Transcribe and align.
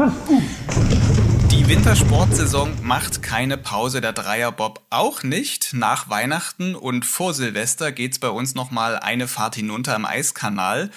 Die 0.00 1.68
Wintersportsaison 1.68 2.70
macht 2.82 3.22
keine 3.22 3.58
Pause, 3.58 4.00
der 4.00 4.14
Dreierbob 4.14 4.80
auch 4.88 5.22
nicht. 5.22 5.74
Nach 5.74 6.08
Weihnachten 6.08 6.74
und 6.74 7.04
vor 7.04 7.34
Silvester 7.34 7.92
geht's 7.92 8.18
bei 8.18 8.30
uns 8.30 8.54
nochmal 8.54 8.96
eine 8.96 9.28
Fahrt 9.28 9.56
hinunter 9.56 9.94
im 9.94 10.06
Eiskanal. 10.06 10.88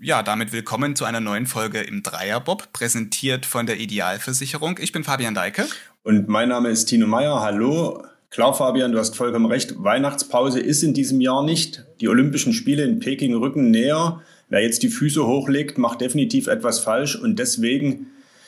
Ja, 0.00 0.22
damit 0.22 0.54
willkommen 0.54 0.96
zu 0.96 1.04
einer 1.04 1.20
neuen 1.20 1.44
Folge 1.44 1.82
im 1.82 2.02
Dreierbob, 2.02 2.72
präsentiert 2.72 3.44
von 3.44 3.66
der 3.66 3.78
Idealversicherung. 3.78 4.78
Ich 4.80 4.90
bin 4.90 5.04
Fabian 5.04 5.34
Deike. 5.34 5.66
Und 6.02 6.28
mein 6.28 6.48
Name 6.48 6.70
ist 6.70 6.86
Tino 6.86 7.06
Meyer. 7.06 7.42
Hallo. 7.42 8.04
Klar, 8.30 8.54
Fabian, 8.54 8.90
du 8.90 8.98
hast 8.98 9.16
vollkommen 9.16 9.46
recht. 9.46 9.74
Weihnachtspause 9.76 10.60
ist 10.60 10.82
in 10.82 10.94
diesem 10.94 11.20
Jahr 11.20 11.44
nicht. 11.44 11.84
Die 12.00 12.08
Olympischen 12.08 12.54
Spiele 12.54 12.84
in 12.84 13.00
Peking 13.00 13.34
rücken 13.34 13.70
näher. 13.70 14.22
Wer 14.48 14.62
jetzt 14.62 14.82
die 14.82 14.88
Füße 14.88 15.26
hochlegt, 15.26 15.76
macht 15.76 16.00
definitiv 16.00 16.46
etwas 16.46 16.78
falsch. 16.78 17.16
Und 17.16 17.38
deswegen 17.38 18.06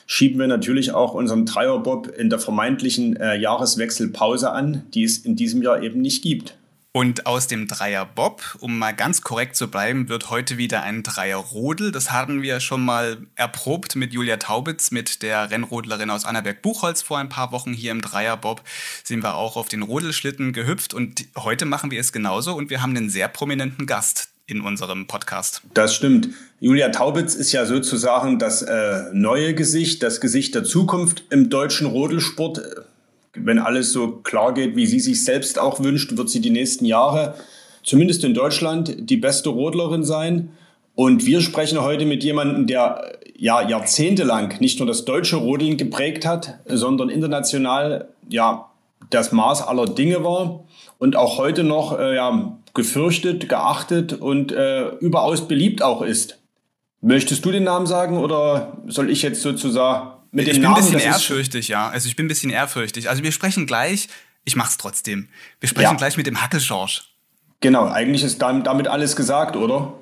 schieben 0.08 0.40
wir 0.40 0.48
natürlich 0.48 0.92
auch 0.92 1.12
unseren 1.14 1.46
Dreierbob 1.46 2.08
in 2.08 2.30
der 2.30 2.40
vermeintlichen 2.40 3.14
äh, 3.16 3.36
Jahreswechselpause 3.36 4.50
an, 4.50 4.82
die 4.94 5.04
es 5.04 5.18
in 5.18 5.36
diesem 5.36 5.62
Jahr 5.62 5.82
eben 5.82 6.00
nicht 6.00 6.22
gibt. 6.22 6.56
Und 6.92 7.26
aus 7.26 7.46
dem 7.46 7.68
Dreier 7.68 8.06
Bob, 8.06 8.56
um 8.60 8.78
mal 8.78 8.92
ganz 8.92 9.20
korrekt 9.20 9.54
zu 9.54 9.70
bleiben, 9.70 10.08
wird 10.08 10.30
heute 10.30 10.56
wieder 10.56 10.82
ein 10.82 11.02
Dreier 11.02 11.36
Rodel. 11.36 11.92
Das 11.92 12.10
hatten 12.10 12.40
wir 12.40 12.58
schon 12.60 12.82
mal 12.82 13.18
erprobt 13.36 13.94
mit 13.94 14.14
Julia 14.14 14.38
Taubitz, 14.38 14.90
mit 14.90 15.22
der 15.22 15.50
Rennrodlerin 15.50 16.10
aus 16.10 16.24
Annaberg-Buchholz 16.24 17.02
vor 17.02 17.18
ein 17.18 17.28
paar 17.28 17.52
Wochen 17.52 17.74
hier 17.74 17.92
im 17.92 18.00
Dreier 18.00 18.38
Bob. 18.38 18.62
Sind 19.04 19.22
wir 19.22 19.34
auch 19.34 19.56
auf 19.56 19.68
den 19.68 19.82
Rodelschlitten 19.82 20.54
gehüpft 20.54 20.94
und 20.94 21.26
heute 21.36 21.66
machen 21.66 21.90
wir 21.90 22.00
es 22.00 22.12
genauso 22.12 22.56
und 22.56 22.70
wir 22.70 22.80
haben 22.80 22.96
einen 22.96 23.10
sehr 23.10 23.28
prominenten 23.28 23.86
Gast 23.86 24.30
in 24.48 24.62
unserem 24.62 25.06
Podcast. 25.06 25.62
Das 25.74 25.94
stimmt. 25.94 26.30
Julia 26.58 26.88
Taubitz 26.88 27.36
ist 27.36 27.52
ja 27.52 27.64
sozusagen 27.64 28.40
das 28.40 28.62
äh, 28.62 29.04
neue 29.12 29.54
Gesicht, 29.54 30.02
das 30.02 30.20
Gesicht 30.20 30.56
der 30.56 30.64
Zukunft 30.64 31.22
im 31.30 31.48
deutschen 31.48 31.86
Rodelsport 31.86 32.60
wenn 33.44 33.58
alles 33.58 33.92
so 33.92 34.08
klar 34.08 34.54
geht, 34.54 34.76
wie 34.76 34.86
sie 34.86 35.00
sich 35.00 35.24
selbst 35.24 35.58
auch 35.58 35.80
wünscht, 35.80 36.16
wird 36.16 36.30
sie 36.30 36.40
die 36.40 36.50
nächsten 36.50 36.84
Jahre, 36.84 37.34
zumindest 37.82 38.24
in 38.24 38.34
Deutschland, 38.34 38.94
die 38.98 39.16
beste 39.16 39.50
Rodlerin 39.50 40.04
sein. 40.04 40.50
Und 40.94 41.26
wir 41.26 41.40
sprechen 41.40 41.80
heute 41.80 42.06
mit 42.06 42.24
jemandem, 42.24 42.66
der 42.66 43.18
ja 43.36 43.66
jahrzehntelang 43.66 44.54
nicht 44.58 44.80
nur 44.80 44.88
das 44.88 45.04
deutsche 45.04 45.36
Rodeln 45.36 45.76
geprägt 45.76 46.26
hat, 46.26 46.58
sondern 46.66 47.08
international 47.08 48.08
ja 48.28 48.68
das 49.10 49.30
Maß 49.30 49.62
aller 49.62 49.86
Dinge 49.86 50.24
war 50.24 50.64
und 50.98 51.14
auch 51.14 51.38
heute 51.38 51.62
noch 51.62 51.96
äh, 51.98 52.16
ja, 52.16 52.57
gefürchtet, 52.78 53.48
geachtet 53.48 54.12
und 54.12 54.52
äh, 54.52 54.90
überaus 55.00 55.48
beliebt 55.48 55.82
auch 55.82 56.00
ist. 56.00 56.38
Möchtest 57.00 57.44
du 57.44 57.50
den 57.50 57.64
Namen 57.64 57.86
sagen 57.86 58.18
oder 58.18 58.78
soll 58.86 59.10
ich 59.10 59.22
jetzt 59.22 59.42
sozusagen 59.42 60.12
mit 60.30 60.46
ich 60.46 60.54
dem 60.54 60.62
bin 60.62 60.70
ein 60.70 60.76
bisschen 60.76 61.00
ehrfürchtig, 61.00 61.68
ja. 61.68 61.88
Also 61.88 62.08
ich 62.08 62.14
bin 62.14 62.26
ein 62.26 62.28
bisschen 62.28 62.50
ehrfürchtig. 62.50 63.10
Also 63.10 63.24
wir 63.24 63.32
sprechen 63.32 63.66
gleich, 63.66 64.08
ich 64.44 64.54
mach's 64.54 64.76
trotzdem. 64.78 65.28
Wir 65.58 65.68
sprechen 65.68 65.90
ja. 65.90 65.94
gleich 65.94 66.16
mit 66.16 66.28
dem 66.28 66.40
Hackelschorsch. 66.40 67.14
Genau, 67.60 67.88
eigentlich 67.88 68.22
ist 68.22 68.40
damit 68.40 68.86
alles 68.86 69.16
gesagt, 69.16 69.56
oder? 69.56 69.92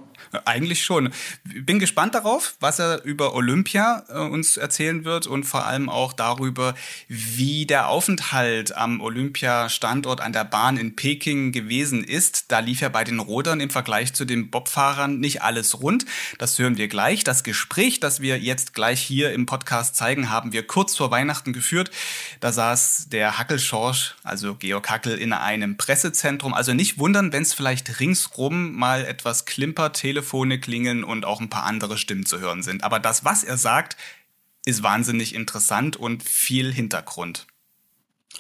Eigentlich 0.45 0.85
schon. 0.85 1.13
Bin 1.45 1.79
gespannt 1.79 2.15
darauf, 2.15 2.57
was 2.61 2.79
er 2.79 3.03
über 3.05 3.35
Olympia 3.35 4.05
äh, 4.09 4.19
uns 4.19 4.57
erzählen 4.57 5.05
wird 5.05 5.27
und 5.27 5.45
vor 5.45 5.67
allem 5.67 5.89
auch 5.89 6.13
darüber, 6.13 6.75
wie 7.09 7.67
der 7.67 7.89
Aufenthalt 7.89 8.77
am 8.77 9.01
Olympiastandort 9.01 10.21
an 10.21 10.33
der 10.33 10.45
Bahn 10.45 10.77
in 10.77 10.97
Peking 10.97 11.53
gewesen 11.53 12.05
ist. 12.05 12.51
Da 12.53 12.61
lief 12.61 12.81
ja 12.81 12.89
bei 12.89 13.05
den 13.05 13.19
Rodern 13.19 13.61
im 13.61 13.71
Vergleich 13.71 14.15
zu 14.15 14.25
den 14.25 14.51
Bobfahrern 14.51 15.19
nicht 15.19 15.43
alles 15.43 15.81
rund. 15.81 16.07
Das 16.39 16.59
hören 16.59 16.77
wir 16.77 16.89
gleich. 16.89 17.25
Das 17.25 17.45
Gespräch, 17.45 18.01
das 18.01 18.21
wir 18.21 18.39
jetzt 18.39 18.75
gleich 18.75 19.01
hier 19.01 19.33
im 19.33 19.47
Podcast 19.47 19.97
zeigen, 19.97 20.31
haben 20.31 20.53
wir 20.53 20.67
kurz 20.67 20.97
vor 20.97 21.11
Weihnachten 21.11 21.53
geführt. 21.53 21.91
Da 22.41 22.53
saß 22.53 23.09
der 23.11 23.39
Hackelschorsch, 23.39 24.15
also 24.23 24.55
Georg 24.55 24.91
Hackel, 24.91 25.19
in 25.19 25.33
einem 25.33 25.77
Pressezentrum. 25.77 26.55
Also 26.55 26.75
nicht 26.75 26.99
wundern, 26.99 27.33
wenn 27.33 27.43
es 27.43 27.55
vielleicht 27.55 28.01
ringsrum 28.01 28.73
mal 28.73 29.05
etwas 29.05 29.45
klimpert, 29.45 29.97
Telefone 30.17 30.59
klingeln 30.59 31.05
und 31.05 31.27
auch 31.27 31.43
ein 31.43 31.51
paar 31.51 31.65
andere 31.65 31.99
Stimmen 31.99 32.25
zu 32.25 32.41
hören 32.41 32.63
sind. 32.63 32.85
Aber 32.85 32.99
das, 32.99 33.27
was 33.27 33.45
er 33.45 33.59
sagt, 33.59 33.99
ist 34.65 34.83
wahnsinnig 34.83 35.35
interessant 35.35 35.97
und 35.97 36.23
viel 36.23 36.73
Hintergrund. 36.73 37.47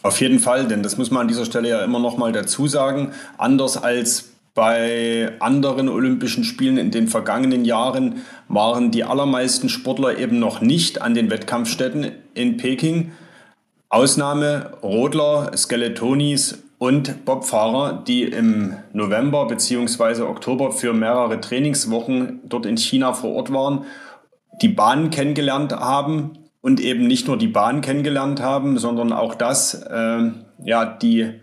Auf 0.03 0.20
jeden 0.20 0.38
Fall, 0.38 0.66
denn 0.69 0.82
das 0.82 0.97
muss 0.97 1.10
man 1.10 1.22
an 1.22 1.28
dieser 1.28 1.44
Stelle 1.44 1.69
ja 1.69 1.84
immer 1.84 1.98
noch 1.98 2.16
mal 2.16 2.32
dazu 2.32 2.66
sagen. 2.66 3.12
Anders 3.37 3.76
als 3.76 4.31
bei 4.54 5.32
anderen 5.38 5.91
Olympischen 5.91 6.44
Spielen 6.44 6.78
in 6.78 6.91
den 6.91 7.09
vergangenen 7.09 7.66
Jahren 7.66 8.22
waren 8.48 8.91
die 8.91 9.04
allermeisten 9.04 9.69
Sportler 9.69 10.19
eben 10.19 10.38
noch 10.38 10.62
nicht 10.62 11.03
an 11.03 11.12
den 11.12 11.28
Wettkampfstätten 11.28 12.12
in 12.32 12.56
Peking. 12.56 13.12
Ausnahme 13.91 14.78
Rodler, 14.82 15.53
Skeletonis 15.54 16.62
und 16.78 17.25
Bobfahrer, 17.25 18.03
die 18.06 18.25
im 18.25 18.76
November 18.92 19.47
bzw. 19.47 20.22
Oktober 20.22 20.72
für 20.72 20.92
mehrere 20.92 21.41
Trainingswochen 21.41 22.41
dort 22.44 22.66
in 22.66 22.76
China 22.76 23.12
vor 23.12 23.32
Ort 23.34 23.53
waren, 23.53 23.84
die 24.60 24.69
Bahn 24.69 25.10
kennengelernt 25.10 25.72
haben 25.72 26.38
und 26.60 26.81
eben 26.81 27.06
nicht 27.06 27.28
nur 27.28 27.38
die 27.38 27.48
Bahn 27.48 27.81
kennengelernt 27.81 28.41
haben, 28.41 28.78
sondern 28.78 29.12
auch 29.12 29.34
das, 29.34 29.75
äh, 29.75 30.31
ja, 30.64 30.84
die 30.84 31.41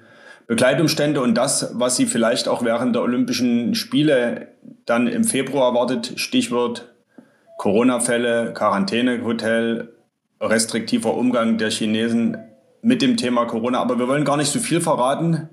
Begleitumstände 0.48 1.22
und 1.22 1.36
das, 1.36 1.72
was 1.74 1.96
sie 1.96 2.06
vielleicht 2.06 2.48
auch 2.48 2.64
während 2.64 2.96
der 2.96 3.02
Olympischen 3.02 3.76
Spiele 3.76 4.50
dann 4.86 5.08
im 5.08 5.24
Februar 5.24 5.70
erwartet, 5.70 6.14
Stichwort 6.18 6.94
Corona-Fälle, 7.58 8.54
Quarantänehotel, 8.54 9.94
restriktiver 10.42 11.16
Umgang 11.16 11.58
der 11.58 11.70
Chinesen 11.72 12.38
mit 12.84 13.02
dem 13.02 13.18
Thema 13.18 13.46
Corona. 13.46 13.80
Aber 13.80 13.98
wir 13.98 14.08
wollen 14.08 14.26
gar 14.26 14.38
nicht 14.38 14.52
so 14.52 14.60
viel 14.60 14.82
verraten. 14.82 15.50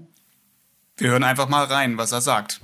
Wir 0.97 1.11
hören 1.11 1.25
einfach 1.25 1.49
mal 1.49 1.65
rein, 1.65 1.97
was 1.97 2.13
er 2.13 2.21
sagt. 2.21 2.61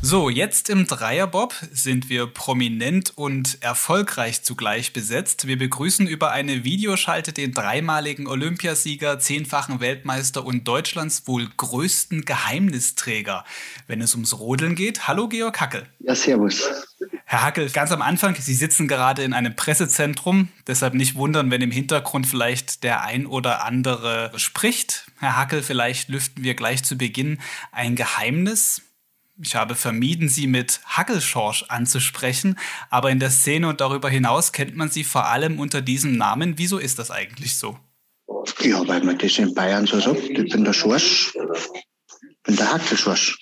So, 0.00 0.30
jetzt 0.30 0.70
im 0.70 0.86
Dreierbob 0.86 1.52
sind 1.72 2.08
wir 2.08 2.28
prominent 2.28 3.12
und 3.16 3.58
erfolgreich 3.62 4.42
zugleich 4.42 4.92
besetzt. 4.92 5.48
Wir 5.48 5.58
begrüßen 5.58 6.06
über 6.06 6.30
eine 6.30 6.62
Videoschalte 6.62 7.32
den 7.32 7.52
dreimaligen 7.52 8.28
Olympiasieger, 8.28 9.18
zehnfachen 9.18 9.80
Weltmeister 9.80 10.46
und 10.46 10.68
Deutschlands 10.68 11.26
wohl 11.26 11.48
größten 11.56 12.24
Geheimnisträger, 12.24 13.44
wenn 13.88 14.00
es 14.00 14.14
ums 14.14 14.38
Rodeln 14.38 14.76
geht. 14.76 15.08
Hallo 15.08 15.28
Georg 15.28 15.60
Hackel. 15.60 15.86
Ja, 15.98 16.14
servus. 16.14 16.70
Herr 17.30 17.42
Hackel, 17.42 17.68
ganz 17.68 17.92
am 17.92 18.00
Anfang, 18.00 18.34
Sie 18.36 18.54
sitzen 18.54 18.88
gerade 18.88 19.22
in 19.22 19.34
einem 19.34 19.54
Pressezentrum, 19.54 20.48
deshalb 20.66 20.94
nicht 20.94 21.14
wundern, 21.14 21.50
wenn 21.50 21.60
im 21.60 21.70
Hintergrund 21.70 22.26
vielleicht 22.26 22.84
der 22.84 23.02
ein 23.02 23.26
oder 23.26 23.66
andere 23.66 24.32
spricht. 24.36 25.04
Herr 25.18 25.36
Hackel, 25.36 25.62
vielleicht 25.62 26.08
lüften 26.08 26.42
wir 26.42 26.54
gleich 26.54 26.84
zu 26.84 26.96
Beginn 26.96 27.38
ein 27.70 27.96
Geheimnis. 27.96 28.80
Ich 29.42 29.54
habe 29.54 29.74
vermieden, 29.74 30.30
sie 30.30 30.46
mit 30.46 30.80
Hackelschorsch 30.86 31.66
anzusprechen, 31.68 32.58
aber 32.88 33.10
in 33.10 33.20
der 33.20 33.28
Szene 33.28 33.68
und 33.68 33.82
darüber 33.82 34.08
hinaus 34.08 34.52
kennt 34.52 34.74
man 34.74 34.88
sie 34.88 35.04
vor 35.04 35.26
allem 35.26 35.60
unter 35.60 35.82
diesem 35.82 36.16
Namen. 36.16 36.54
Wieso 36.56 36.78
ist 36.78 36.98
das 36.98 37.10
eigentlich 37.10 37.58
so? 37.58 37.78
Ja, 38.62 38.88
weil 38.88 39.04
man 39.04 39.18
das 39.18 39.36
in 39.36 39.52
Bayern 39.52 39.86
so 39.86 40.00
sagt. 40.00 40.30
Ich 40.30 40.50
bin 40.50 40.64
der 40.64 40.72
Schorsch, 40.72 41.34
ich 41.34 42.42
bin 42.42 42.56
der 42.56 42.72
Hackelschorsch. 42.72 43.36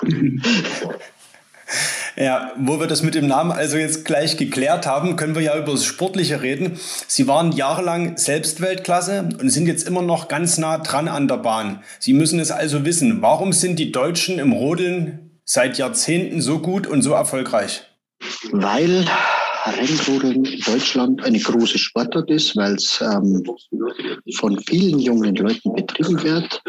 Ja, 2.16 2.52
wo 2.56 2.78
wir 2.78 2.86
das 2.86 3.02
mit 3.02 3.14
dem 3.14 3.26
Namen 3.26 3.50
also 3.50 3.76
jetzt 3.76 4.04
gleich 4.04 4.36
geklärt 4.36 4.86
haben, 4.86 5.16
können 5.16 5.34
wir 5.34 5.42
ja 5.42 5.58
über 5.58 5.72
das 5.72 5.84
Sportliche 5.84 6.42
reden. 6.42 6.78
Sie 7.08 7.26
waren 7.26 7.52
jahrelang 7.52 8.16
selbst 8.16 8.60
Weltklasse 8.60 9.28
und 9.40 9.50
sind 9.50 9.66
jetzt 9.66 9.86
immer 9.88 10.02
noch 10.02 10.28
ganz 10.28 10.58
nah 10.58 10.78
dran 10.78 11.08
an 11.08 11.26
der 11.26 11.38
Bahn. 11.38 11.82
Sie 11.98 12.12
müssen 12.12 12.38
es 12.38 12.52
also 12.52 12.84
wissen. 12.84 13.20
Warum 13.20 13.52
sind 13.52 13.78
die 13.78 13.90
Deutschen 13.90 14.38
im 14.38 14.52
Rodeln 14.52 15.40
seit 15.44 15.76
Jahrzehnten 15.76 16.40
so 16.40 16.60
gut 16.60 16.86
und 16.86 17.02
so 17.02 17.12
erfolgreich? 17.12 17.82
Weil 18.52 19.04
Rennrodeln 19.66 20.44
in 20.44 20.60
Deutschland 20.60 21.24
eine 21.24 21.38
große 21.38 21.78
Sportart 21.78 22.30
ist, 22.30 22.56
weil 22.56 22.74
es 22.74 23.00
ähm, 23.00 23.42
von 24.36 24.60
vielen 24.60 24.98
jungen 24.98 25.34
Leuten 25.34 25.74
betrieben 25.74 26.22
wird 26.22 26.62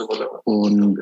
und 0.45 0.99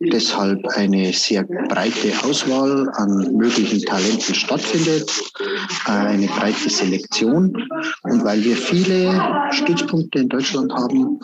deshalb 0.00 0.66
eine 0.76 1.12
sehr 1.12 1.44
breite 1.44 2.12
Auswahl 2.24 2.88
an 2.94 3.36
möglichen 3.36 3.82
Talenten 3.82 4.34
stattfindet, 4.34 5.10
eine 5.84 6.26
breite 6.26 6.70
Selektion 6.70 7.68
und 8.02 8.24
weil 8.24 8.42
wir 8.42 8.56
viele 8.56 9.48
Stützpunkte 9.50 10.20
in 10.20 10.28
Deutschland 10.28 10.72
haben, 10.72 11.20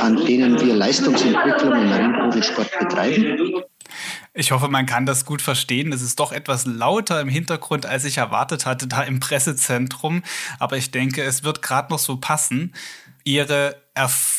an 0.00 0.16
denen 0.26 0.60
wir 0.60 0.74
Leistungsentwicklung 0.74 1.72
im 1.72 1.92
Rennrodelsport 1.92 2.70
betreiben. 2.78 3.62
Ich 4.34 4.52
hoffe, 4.52 4.68
man 4.68 4.84
kann 4.84 5.06
das 5.06 5.24
gut 5.24 5.40
verstehen. 5.40 5.92
Es 5.92 6.02
ist 6.02 6.20
doch 6.20 6.30
etwas 6.30 6.66
lauter 6.66 7.22
im 7.22 7.28
Hintergrund, 7.28 7.86
als 7.86 8.04
ich 8.04 8.18
erwartet 8.18 8.66
hatte, 8.66 8.86
da 8.86 9.02
im 9.02 9.18
Pressezentrum. 9.18 10.22
Aber 10.58 10.76
ich 10.76 10.90
denke, 10.90 11.22
es 11.22 11.42
wird 11.42 11.62
gerade 11.62 11.90
noch 11.90 11.98
so 11.98 12.18
passen. 12.18 12.74
Ihre 13.24 13.76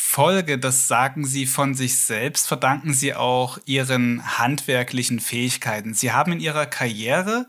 Erfolge, 0.08 0.58
das 0.58 0.88
sagen 0.88 1.26
Sie 1.26 1.44
von 1.44 1.74
sich 1.74 1.98
selbst, 1.98 2.48
verdanken 2.48 2.94
Sie 2.94 3.14
auch 3.14 3.58
Ihren 3.66 4.38
handwerklichen 4.38 5.20
Fähigkeiten. 5.20 5.92
Sie 5.92 6.12
haben 6.12 6.32
in 6.32 6.40
Ihrer 6.40 6.64
Karriere 6.64 7.46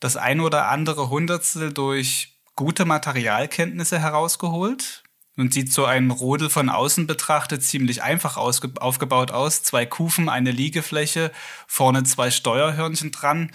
das 0.00 0.16
ein 0.16 0.40
oder 0.40 0.68
andere 0.68 1.10
Hundertstel 1.10 1.70
durch 1.70 2.38
gute 2.56 2.86
Materialkenntnisse 2.86 3.98
herausgeholt 3.98 5.02
und 5.36 5.52
sieht 5.52 5.70
so 5.70 5.84
ein 5.84 6.10
Rodel 6.10 6.48
von 6.48 6.70
außen 6.70 7.06
betrachtet 7.06 7.62
ziemlich 7.62 8.02
einfach 8.02 8.38
aufgebaut 8.38 9.30
aus. 9.30 9.62
Zwei 9.62 9.84
Kufen, 9.84 10.30
eine 10.30 10.50
Liegefläche, 10.50 11.30
vorne 11.66 12.04
zwei 12.04 12.30
Steuerhörnchen 12.30 13.12
dran. 13.12 13.52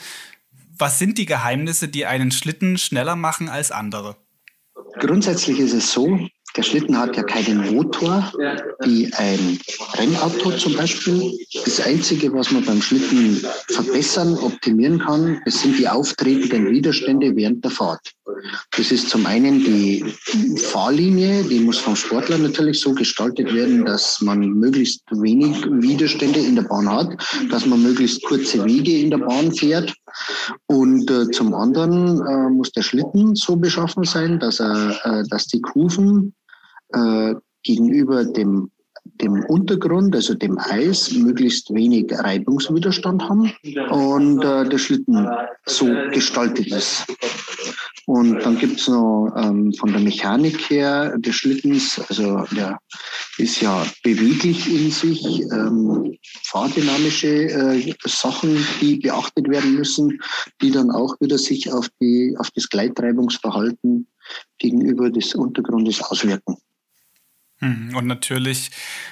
Was 0.77 0.99
sind 0.99 1.17
die 1.17 1.25
Geheimnisse, 1.25 1.87
die 1.87 2.05
einen 2.05 2.31
Schlitten 2.31 2.77
schneller 2.77 3.15
machen 3.15 3.49
als 3.49 3.71
andere? 3.71 4.15
Grundsätzlich 4.99 5.57
ist 5.57 5.73
es 5.73 5.91
so, 5.91 6.29
der 6.55 6.63
Schlitten 6.63 6.97
hat 6.97 7.15
ja 7.17 7.23
keinen 7.23 7.73
Motor 7.73 8.31
wie 8.83 9.11
ein 9.13 9.59
Rennauto 9.95 10.51
zum 10.51 10.75
Beispiel. 10.75 11.37
Das 11.65 11.79
Einzige, 11.81 12.31
was 12.33 12.51
man 12.51 12.63
beim 12.63 12.81
Schlitten 12.81 13.43
verbessern, 13.69 14.37
optimieren 14.37 14.99
kann, 14.99 15.41
das 15.45 15.61
sind 15.61 15.79
die 15.79 15.87
auftretenden 15.87 16.69
Widerstände 16.69 17.35
während 17.35 17.63
der 17.63 17.71
Fahrt. 17.71 18.13
Das 18.75 18.91
ist 18.91 19.09
zum 19.09 19.25
einen 19.25 19.59
die 19.59 20.03
Fahrlinie, 20.57 21.43
die 21.43 21.59
muss 21.59 21.77
vom 21.77 21.95
Sportler 21.95 22.37
natürlich 22.37 22.79
so 22.79 22.93
gestaltet 22.93 23.53
werden, 23.53 23.85
dass 23.85 24.21
man 24.21 24.39
möglichst 24.39 25.01
wenig 25.11 25.65
Widerstände 25.65 26.39
in 26.39 26.55
der 26.55 26.63
Bahn 26.63 26.89
hat, 26.89 27.15
dass 27.49 27.65
man 27.65 27.81
möglichst 27.81 28.23
kurze 28.23 28.63
Wege 28.65 28.99
in 28.99 29.11
der 29.11 29.19
Bahn 29.19 29.53
fährt. 29.53 29.93
Und 30.67 31.09
äh, 31.09 31.29
zum 31.31 31.53
anderen 31.53 32.21
äh, 32.25 32.49
muss 32.49 32.71
der 32.71 32.83
Schlitten 32.83 33.35
so 33.35 33.55
beschaffen 33.55 34.03
sein, 34.03 34.39
dass 34.39 34.59
er, 34.59 34.99
äh, 35.03 35.23
dass 35.29 35.47
die 35.47 35.61
Kufen 35.61 36.33
äh, 36.93 37.35
gegenüber 37.63 38.25
dem, 38.25 38.69
dem 39.21 39.43
Untergrund, 39.45 40.15
also 40.15 40.33
dem 40.33 40.57
Eis, 40.57 41.11
möglichst 41.11 41.73
wenig 41.73 42.11
Reibungswiderstand 42.11 43.23
haben 43.23 43.51
und 43.89 44.43
äh, 44.43 44.67
der 44.67 44.77
Schlitten 44.77 45.27
so 45.65 45.87
gestaltet 46.11 46.67
ist. 46.67 47.05
Und 48.05 48.39
dann 48.39 48.57
gibt 48.57 48.79
es 48.79 48.87
noch 48.89 49.33
ähm, 49.37 49.73
von 49.73 49.93
der 49.93 50.01
Mechanik 50.01 50.69
her 50.69 51.17
des 51.17 51.35
Schlittens, 51.35 52.01
also 52.09 52.43
der 52.55 52.77
ist 53.37 53.61
ja 53.61 53.85
beweglich 54.03 54.69
in 54.69 54.91
sich, 54.91 55.41
ähm, 55.51 56.17
fahrdynamische 56.43 57.49
äh, 57.49 57.93
Sachen, 58.05 58.57
die 58.81 58.97
beachtet 58.97 59.47
werden 59.49 59.75
müssen, 59.75 60.19
die 60.61 60.71
dann 60.71 60.91
auch 60.91 61.15
wieder 61.21 61.37
sich 61.37 61.71
auf, 61.71 61.87
die, 62.01 62.35
auf 62.37 62.51
das 62.51 62.67
Gleitreibungsverhalten 62.67 64.07
gegenüber 64.57 65.09
des 65.09 65.33
Untergrundes 65.33 66.01
auswirken. 66.01 66.57
Mhm. 67.63 67.95
Und 67.95 68.07
natürlich 68.07 68.71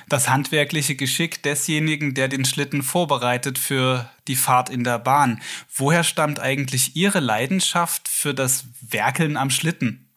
das 0.10 0.30
handwerkliche 0.30 0.96
Geschick 0.96 1.42
desjenigen, 1.42 2.14
der 2.14 2.28
den 2.28 2.44
Schlitten 2.44 2.84
vorbereitet 2.84 3.58
für 3.58 4.10
die 4.28 4.36
Fahrt 4.36 4.70
in 4.70 4.84
der 4.84 5.00
Bahn. 5.00 5.42
Woher 5.74 6.04
stammt 6.04 6.40
eigentlich 6.40 6.96
Ihre 6.96 7.22
Leidenschaft 7.22 8.08
für 8.10 8.34
das 8.34 8.66
Werkeln 8.82 9.38
am 9.38 9.50
Schlitten? 9.50 10.10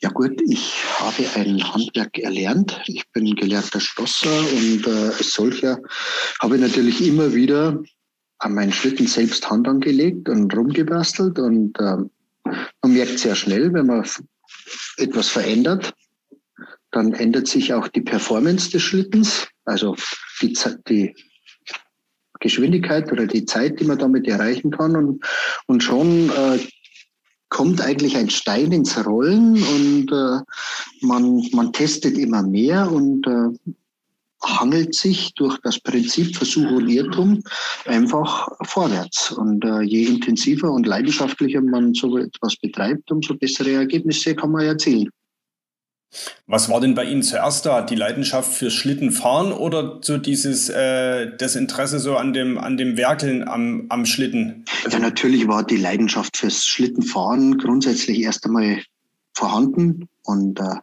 Ja 0.00 0.08
gut, 0.08 0.40
ich 0.48 0.72
habe 0.98 1.28
ein 1.34 1.62
Handwerk 1.74 2.16
erlernt. 2.18 2.80
Ich 2.86 3.06
bin 3.12 3.34
gelernter 3.34 3.80
Schlosser 3.80 4.40
und 4.52 4.86
äh, 4.86 5.10
als 5.18 5.34
solcher 5.34 5.78
habe 6.40 6.54
ich 6.54 6.62
natürlich 6.62 7.06
immer 7.06 7.34
wieder 7.34 7.82
an 8.38 8.54
meinen 8.54 8.72
Schlitten 8.72 9.06
selbst 9.06 9.50
Hand 9.50 9.68
angelegt 9.68 10.28
und 10.28 10.56
rumgebastelt 10.56 11.38
und 11.38 11.78
äh, 11.80 11.96
man 12.44 12.92
merkt 12.94 13.18
sehr 13.18 13.34
schnell, 13.34 13.72
wenn 13.74 13.86
man 13.86 14.08
etwas 14.96 15.28
verändert, 15.28 15.92
dann 16.90 17.12
ändert 17.12 17.48
sich 17.48 17.72
auch 17.74 17.88
die 17.88 18.00
Performance 18.00 18.70
des 18.70 18.82
Schlittens, 18.82 19.48
also 19.64 19.96
die, 20.40 20.56
die 20.88 21.14
Geschwindigkeit 22.40 23.10
oder 23.12 23.26
die 23.26 23.44
Zeit, 23.44 23.80
die 23.80 23.84
man 23.84 23.98
damit 23.98 24.26
erreichen 24.26 24.70
kann. 24.70 24.96
Und, 24.96 25.24
und 25.66 25.82
schon 25.82 26.30
äh, 26.30 26.58
kommt 27.48 27.80
eigentlich 27.80 28.16
ein 28.16 28.30
Stein 28.30 28.72
ins 28.72 29.04
Rollen 29.04 29.62
und 29.62 30.12
äh, 30.12 30.40
man, 31.06 31.42
man 31.52 31.72
testet 31.72 32.16
immer 32.18 32.42
mehr 32.42 32.90
und 32.90 33.26
äh, 33.26 33.72
hangelt 34.42 34.94
sich 34.94 35.34
durch 35.34 35.58
das 35.62 35.80
Prinzip 35.80 36.36
Versuch 36.36 36.70
und 36.70 36.88
Irrtum 36.88 37.42
einfach 37.86 38.48
vorwärts. 38.62 39.32
Und 39.32 39.64
äh, 39.64 39.82
je 39.82 40.04
intensiver 40.04 40.70
und 40.70 40.86
leidenschaftlicher 40.86 41.60
man 41.60 41.94
so 41.94 42.16
etwas 42.18 42.56
betreibt, 42.56 43.10
umso 43.10 43.34
bessere 43.34 43.72
Ergebnisse 43.72 44.34
kann 44.34 44.52
man 44.52 44.64
erzielen. 44.64 45.10
Was 46.46 46.70
war 46.70 46.80
denn 46.80 46.94
bei 46.94 47.04
Ihnen 47.04 47.22
zuerst 47.22 47.66
da? 47.66 47.82
Die 47.82 47.94
Leidenschaft 47.94 48.52
fürs 48.52 48.72
Schlittenfahren 48.72 49.52
oder 49.52 49.98
so 50.00 50.16
dieses 50.16 50.70
äh, 50.70 51.36
das 51.36 51.54
Interesse 51.54 51.98
so 51.98 52.16
an 52.16 52.32
dem 52.32 52.56
an 52.56 52.78
dem 52.78 52.96
Werkeln 52.96 53.46
am, 53.46 53.86
am 53.90 54.06
Schlitten? 54.06 54.64
Also 54.84 54.98
natürlich 54.98 55.46
war 55.48 55.64
die 55.64 55.76
Leidenschaft 55.76 56.38
fürs 56.38 56.64
Schlittenfahren 56.64 57.58
grundsätzlich 57.58 58.20
erst 58.20 58.46
einmal 58.46 58.82
vorhanden 59.34 60.08
und 60.24 60.58
äh, 60.60 60.76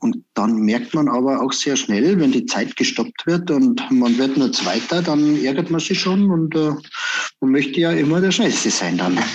und 0.00 0.24
dann 0.34 0.60
merkt 0.60 0.94
man 0.94 1.08
aber 1.08 1.42
auch 1.42 1.52
sehr 1.52 1.76
schnell, 1.76 2.20
wenn 2.20 2.32
die 2.32 2.46
Zeit 2.46 2.76
gestoppt 2.76 3.26
wird 3.26 3.50
und 3.50 3.82
man 3.90 4.16
wird 4.18 4.36
nur 4.36 4.52
Zweiter, 4.52 5.02
dann 5.02 5.42
ärgert 5.42 5.70
man 5.70 5.80
sich 5.80 6.00
schon 6.00 6.30
und 6.30 6.54
äh, 6.54 6.70
man 7.40 7.50
möchte 7.50 7.80
ja 7.80 7.92
immer 7.92 8.20
der 8.20 8.30
Schnellste 8.30 8.70
sein 8.70 8.98
dann. 8.98 9.18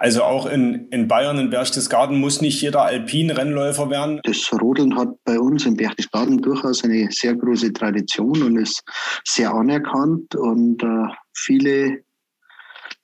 Also 0.00 0.22
auch 0.22 0.46
in, 0.46 0.88
in 0.88 1.08
Bayern, 1.08 1.38
in 1.38 1.50
Berchtesgaden 1.50 2.18
muss 2.18 2.40
nicht 2.40 2.62
jeder 2.62 2.84
Alpin-Rennläufer 2.84 3.90
werden? 3.90 4.18
Das 4.24 4.50
Rodeln 4.50 4.96
hat 4.96 5.10
bei 5.24 5.38
uns 5.38 5.66
in 5.66 5.76
Berchtesgaden 5.76 6.40
durchaus 6.40 6.82
eine 6.84 7.08
sehr 7.10 7.34
große 7.34 7.70
Tradition 7.74 8.42
und 8.42 8.56
ist 8.56 8.82
sehr 9.24 9.52
anerkannt 9.52 10.34
und 10.34 10.82
äh, 10.82 11.12
viele 11.34 12.02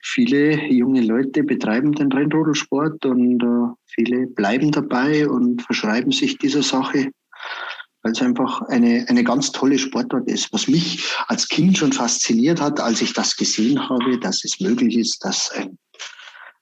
viele 0.02 0.66
junge 0.72 1.02
Leute 1.02 1.42
betreiben 1.42 1.92
den 1.92 2.12
Rennrodelsport 2.12 3.04
und 3.06 3.42
äh, 3.42 3.74
viele 3.86 4.26
bleiben 4.26 4.70
dabei 4.70 5.28
und 5.28 5.62
verschreiben 5.62 6.12
sich 6.12 6.38
dieser 6.38 6.62
Sache, 6.62 7.10
weil 8.02 8.12
es 8.12 8.22
einfach 8.22 8.62
eine, 8.62 9.04
eine 9.08 9.24
ganz 9.24 9.52
tolle 9.52 9.78
Sportart 9.78 10.28
ist. 10.28 10.52
Was 10.52 10.68
mich 10.68 11.14
als 11.26 11.48
Kind 11.48 11.78
schon 11.78 11.92
fasziniert 11.92 12.60
hat, 12.60 12.80
als 12.80 13.02
ich 13.02 13.12
das 13.12 13.36
gesehen 13.36 13.88
habe, 13.88 14.18
dass 14.18 14.44
es 14.44 14.60
möglich 14.60 14.96
ist, 14.96 15.24
dass 15.24 15.50
ein, 15.50 15.78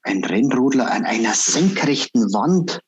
ein 0.03 0.23
Rennrodler 0.23 0.91
an 0.91 1.03
einer 1.03 1.33
senkrechten 1.33 2.33
Wand 2.33 2.79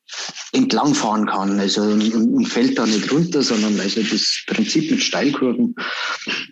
entlangfahren 0.54 1.28
kann. 1.28 1.60
Also 1.60 1.82
und, 1.82 2.14
und 2.14 2.46
fällt 2.48 2.78
da 2.78 2.86
nicht 2.86 3.12
runter, 3.12 3.42
sondern 3.42 3.80
also 3.80 4.02
das 4.02 4.44
Prinzip 4.48 4.92
mit 4.92 5.02
Steilkurven 5.02 5.76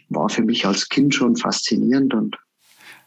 war 0.09 0.29
für 0.29 0.43
mich 0.43 0.65
als 0.65 0.89
Kind 0.89 1.13
schon 1.13 1.35
faszinierend 1.35 2.13
und 2.13 2.35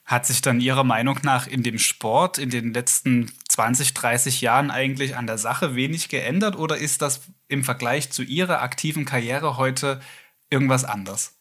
hat 0.08 0.24
sich 0.24 0.40
dann 0.40 0.60
Ihrer 0.60 0.84
Meinung 0.84 1.18
nach 1.22 1.46
in 1.46 1.62
dem 1.62 1.78
Sport 1.78 2.38
in 2.38 2.48
den 2.48 2.72
letzten 2.72 3.30
20, 3.50 3.92
30 3.92 4.40
Jahren 4.40 4.70
eigentlich 4.70 5.16
an 5.16 5.26
der 5.26 5.36
Sache 5.36 5.74
wenig 5.74 6.08
geändert 6.08 6.56
oder 6.56 6.78
ist 6.78 7.02
das 7.02 7.20
im 7.46 7.62
Vergleich 7.62 8.10
zu 8.10 8.22
Ihrer 8.22 8.62
aktiven 8.62 9.04
Karriere 9.04 9.58
heute 9.58 10.00
irgendwas 10.48 10.86
anders? 10.86 11.36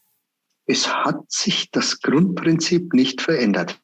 Es 0.65 0.93
hat 0.93 1.31
sich 1.31 1.71
das 1.71 2.01
Grundprinzip 2.01 2.91
nicht 2.91 3.21
verändert. 3.21 3.79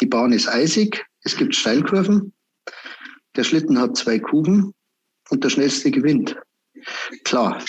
Die 0.00 0.06
Bahn 0.06 0.32
ist 0.32 0.48
eisig, 0.48 1.06
es 1.22 1.36
gibt 1.36 1.54
Steilkurven, 1.54 2.32
der 3.36 3.44
Schlitten 3.44 3.78
hat 3.78 3.96
zwei 3.96 4.18
Kuben 4.18 4.74
und 5.30 5.44
der 5.44 5.50
schnellste 5.50 5.92
gewinnt. 5.92 6.36
Klar. 7.22 7.64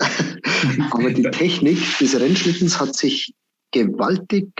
Aber 0.90 1.12
die 1.12 1.22
Technik 1.30 1.78
des 1.98 2.18
Rennschlittens 2.18 2.80
hat 2.80 2.96
sich 2.96 3.32
gewaltig 3.70 4.59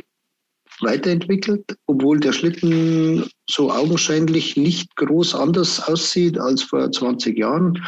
weiterentwickelt, 0.82 1.76
obwohl 1.86 2.20
der 2.20 2.32
Schlitten 2.32 3.28
so 3.48 3.70
augenscheinlich 3.70 4.56
nicht 4.56 4.94
groß 4.96 5.34
anders 5.34 5.80
aussieht 5.80 6.38
als 6.38 6.62
vor 6.62 6.90
20 6.90 7.36
Jahren, 7.38 7.84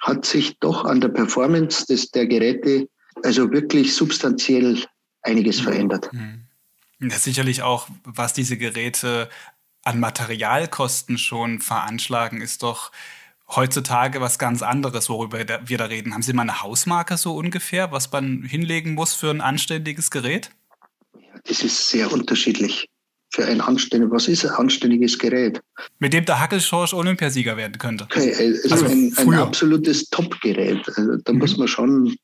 hat 0.00 0.24
sich 0.24 0.58
doch 0.60 0.84
an 0.84 1.00
der 1.00 1.08
Performance 1.08 1.86
des, 1.86 2.10
der 2.10 2.26
Geräte 2.26 2.88
also 3.22 3.50
wirklich 3.50 3.94
substanziell 3.94 4.84
einiges 5.22 5.60
mhm. 5.60 5.64
verändert. 5.64 6.10
Ja, 7.00 7.18
sicherlich 7.18 7.62
auch, 7.62 7.88
was 8.04 8.32
diese 8.32 8.56
Geräte 8.56 9.28
an 9.84 10.00
Materialkosten 10.00 11.18
schon 11.18 11.60
veranschlagen, 11.60 12.40
ist 12.40 12.62
doch 12.62 12.92
heutzutage 13.48 14.20
was 14.20 14.38
ganz 14.38 14.62
anderes, 14.62 15.08
worüber 15.08 15.38
wir 15.64 15.78
da 15.78 15.84
reden. 15.84 16.14
Haben 16.14 16.22
Sie 16.22 16.32
mal 16.32 16.42
eine 16.42 16.62
Hausmarke 16.62 17.16
so 17.16 17.34
ungefähr, 17.34 17.92
was 17.92 18.10
man 18.12 18.44
hinlegen 18.44 18.94
muss 18.94 19.14
für 19.14 19.30
ein 19.30 19.40
anständiges 19.40 20.10
Gerät? 20.10 20.50
Das 21.44 21.62
ist 21.62 21.88
sehr 21.88 22.12
unterschiedlich. 22.12 22.88
Für 23.34 23.46
ein 23.46 23.62
anständiges, 23.62 24.12
was 24.12 24.28
ist 24.28 24.44
ein 24.44 24.50
anständiges 24.52 25.18
Gerät? 25.18 25.58
Mit 25.98 26.12
dem 26.12 26.26
der 26.26 26.38
Hackelschorsch 26.38 26.92
Olympiasieger 26.92 27.56
werden 27.56 27.78
könnte. 27.78 28.04
Okay, 28.04 28.34
also, 28.34 28.74
also 28.74 28.84
ein, 28.86 29.14
ein, 29.16 29.34
absolutes 29.34 30.10
Top-Gerät. 30.10 30.86
Also 30.96 31.16
da 31.24 31.32
mhm. 31.32 31.38
muss 31.38 31.56
man 31.56 31.66
schon 31.66 32.14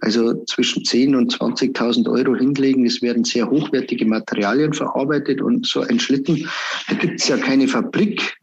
also 0.00 0.34
zwischen 0.46 0.82
10.000 0.82 1.16
und 1.16 1.34
20.000 1.34 2.10
Euro 2.10 2.34
hinlegen. 2.34 2.86
Es 2.86 3.02
werden 3.02 3.24
sehr 3.24 3.48
hochwertige 3.48 4.04
Materialien 4.04 4.72
verarbeitet 4.72 5.40
und 5.40 5.66
so 5.66 5.82
ein 5.82 6.00
Schlitten, 6.00 6.48
da 6.88 6.94
gibt 6.94 7.20
es 7.20 7.28
ja 7.28 7.36
keine 7.36 7.68
Fabrik, 7.68 8.36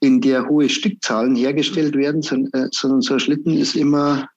in 0.00 0.20
der 0.20 0.48
hohe 0.48 0.68
Stückzahlen 0.68 1.36
hergestellt 1.36 1.94
werden, 1.94 2.22
sondern 2.22 3.00
so 3.00 3.14
ein 3.14 3.20
Schlitten 3.20 3.56
ist 3.56 3.76
immer 3.76 4.28